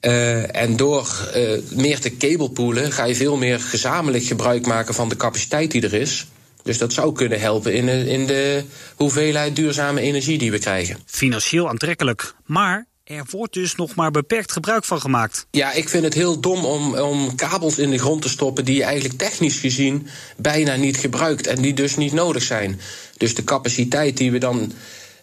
Uh, 0.00 0.56
en 0.56 0.76
door 0.76 1.30
uh, 1.36 1.58
meer 1.70 2.00
te 2.00 2.16
cablepoelen 2.16 2.92
ga 2.92 3.04
je 3.04 3.14
veel 3.14 3.36
meer 3.36 3.60
gezamenlijk 3.60 4.24
gebruik 4.24 4.66
maken 4.66 4.94
van 4.94 5.08
de 5.08 5.16
capaciteit 5.16 5.70
die 5.70 5.82
er 5.82 5.94
is. 5.94 6.26
Dus 6.62 6.78
dat 6.78 6.92
zou 6.92 7.12
kunnen 7.12 7.40
helpen 7.40 7.74
in 7.74 7.86
de, 7.86 8.08
in 8.08 8.26
de 8.26 8.64
hoeveelheid 8.96 9.56
duurzame 9.56 10.00
energie 10.00 10.38
die 10.38 10.50
we 10.50 10.58
krijgen. 10.58 10.98
Financieel 11.06 11.68
aantrekkelijk, 11.68 12.34
maar 12.46 12.86
er 13.04 13.24
wordt 13.30 13.52
dus 13.54 13.74
nog 13.74 13.94
maar 13.94 14.10
beperkt 14.10 14.52
gebruik 14.52 14.84
van 14.84 15.00
gemaakt. 15.00 15.46
Ja, 15.50 15.72
ik 15.72 15.88
vind 15.88 16.04
het 16.04 16.14
heel 16.14 16.40
dom 16.40 16.64
om, 16.64 16.94
om 16.94 17.34
kabels 17.34 17.78
in 17.78 17.90
de 17.90 17.98
grond 17.98 18.22
te 18.22 18.28
stoppen 18.28 18.64
die 18.64 18.76
je 18.76 18.82
eigenlijk 18.82 19.18
technisch 19.18 19.58
gezien 19.58 20.08
bijna 20.36 20.76
niet 20.76 20.96
gebruikt 20.96 21.46
en 21.46 21.62
die 21.62 21.74
dus 21.74 21.96
niet 21.96 22.12
nodig 22.12 22.42
zijn. 22.42 22.80
Dus 23.16 23.34
de 23.34 23.44
capaciteit 23.44 24.16
die 24.16 24.30
we 24.30 24.38
dan 24.38 24.72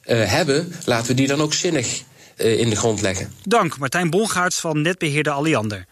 uh, 0.06 0.32
hebben, 0.32 0.74
laten 0.86 1.08
we 1.08 1.14
die 1.14 1.28
dan 1.28 1.42
ook 1.42 1.54
zinnig 1.54 2.02
uh, 2.38 2.60
in 2.60 2.70
de 2.70 2.76
grond 2.76 3.02
leggen. 3.02 3.34
Dank 3.44 3.78
Martijn 3.78 4.10
Bongaerts 4.10 4.60
van 4.60 4.82
netbeheerder 4.82 5.34
Alliander. 5.34 5.86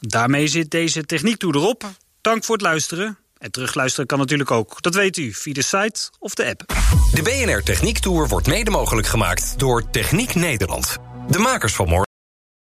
Daarmee 0.00 0.48
zit 0.48 0.70
deze 0.70 1.04
techniek 1.04 1.36
toe 1.36 1.54
erop. 1.54 1.90
Dank 2.20 2.44
voor 2.44 2.54
het 2.54 2.64
luisteren. 2.64 3.18
En 3.44 3.50
terugluisteren 3.50 4.06
kan 4.06 4.18
natuurlijk 4.18 4.50
ook. 4.50 4.82
Dat 4.82 4.94
weet 4.94 5.16
u 5.16 5.32
via 5.32 5.52
de 5.52 5.62
site 5.62 6.10
of 6.18 6.34
de 6.34 6.46
app. 6.46 6.64
De 7.12 7.22
BNR 7.22 7.62
Techniek 7.62 7.98
Tour 7.98 8.28
wordt 8.28 8.46
mede 8.46 8.70
mogelijk 8.70 9.06
gemaakt 9.06 9.58
door 9.58 9.90
Techniek 9.90 10.34
Nederland. 10.34 10.96
De 11.28 11.38
makers 11.38 11.74
van 11.74 11.88
morgen. 11.88 12.08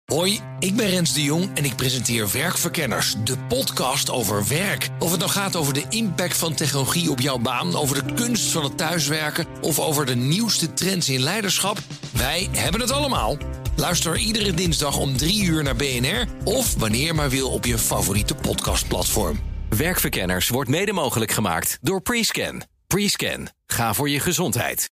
Hoi, 0.05 0.41
ik 0.59 0.77
ben 0.77 0.89
Rens 0.89 1.15
de 1.15 1.23
Jong 1.23 1.51
en 1.55 1.65
ik 1.65 1.77
presenteer 1.77 2.31
Werkverkenners, 2.33 3.15
de 3.25 3.39
podcast 3.49 4.11
over 4.11 4.49
werk. 4.49 4.89
Of 4.99 5.11
het 5.11 5.19
nou 5.19 5.31
gaat 5.31 5.57
over 5.57 5.75
de 5.75 5.85
impact 5.89 6.37
van 6.37 6.55
technologie 6.55 7.11
op 7.11 7.21
jouw 7.21 7.39
baan, 7.39 7.77
over 7.77 8.07
de 8.07 8.15
kunst 8.15 8.53
van 8.53 8.65
het 8.65 8.79
thuiswerken 8.79 9.47
of 9.61 9.79
over 9.79 10.07
de 10.07 10.17
nieuwste 10.17 10.73
trends 10.73 11.09
in 11.09 11.21
leiderschap, 11.21 11.79
wij 12.13 12.49
hebben 12.53 12.81
het 12.81 12.91
allemaal. 12.91 13.37
Luister 13.77 14.17
iedere 14.17 14.55
dinsdag 14.55 14.99
om 14.99 15.17
3 15.17 15.45
uur 15.45 15.63
naar 15.63 15.77
BNR 15.77 16.27
of 16.45 16.75
wanneer 16.79 17.15
maar 17.15 17.31
wil 17.31 17.51
op 17.51 17.65
je 17.65 17.79
favoriete 17.79 18.35
podcastplatform. 18.35 19.56
Werkverkenners 19.69 20.49
wordt 20.49 20.71
mede 20.71 20.93
mogelijk 20.93 21.31
gemaakt 21.31 21.79
door 21.81 22.01
Prescan. 22.01 22.63
Prescan. 22.87 23.49
Ga 23.67 23.95
voor 23.95 24.09
je 24.09 24.21
gezondheid. 24.21 24.96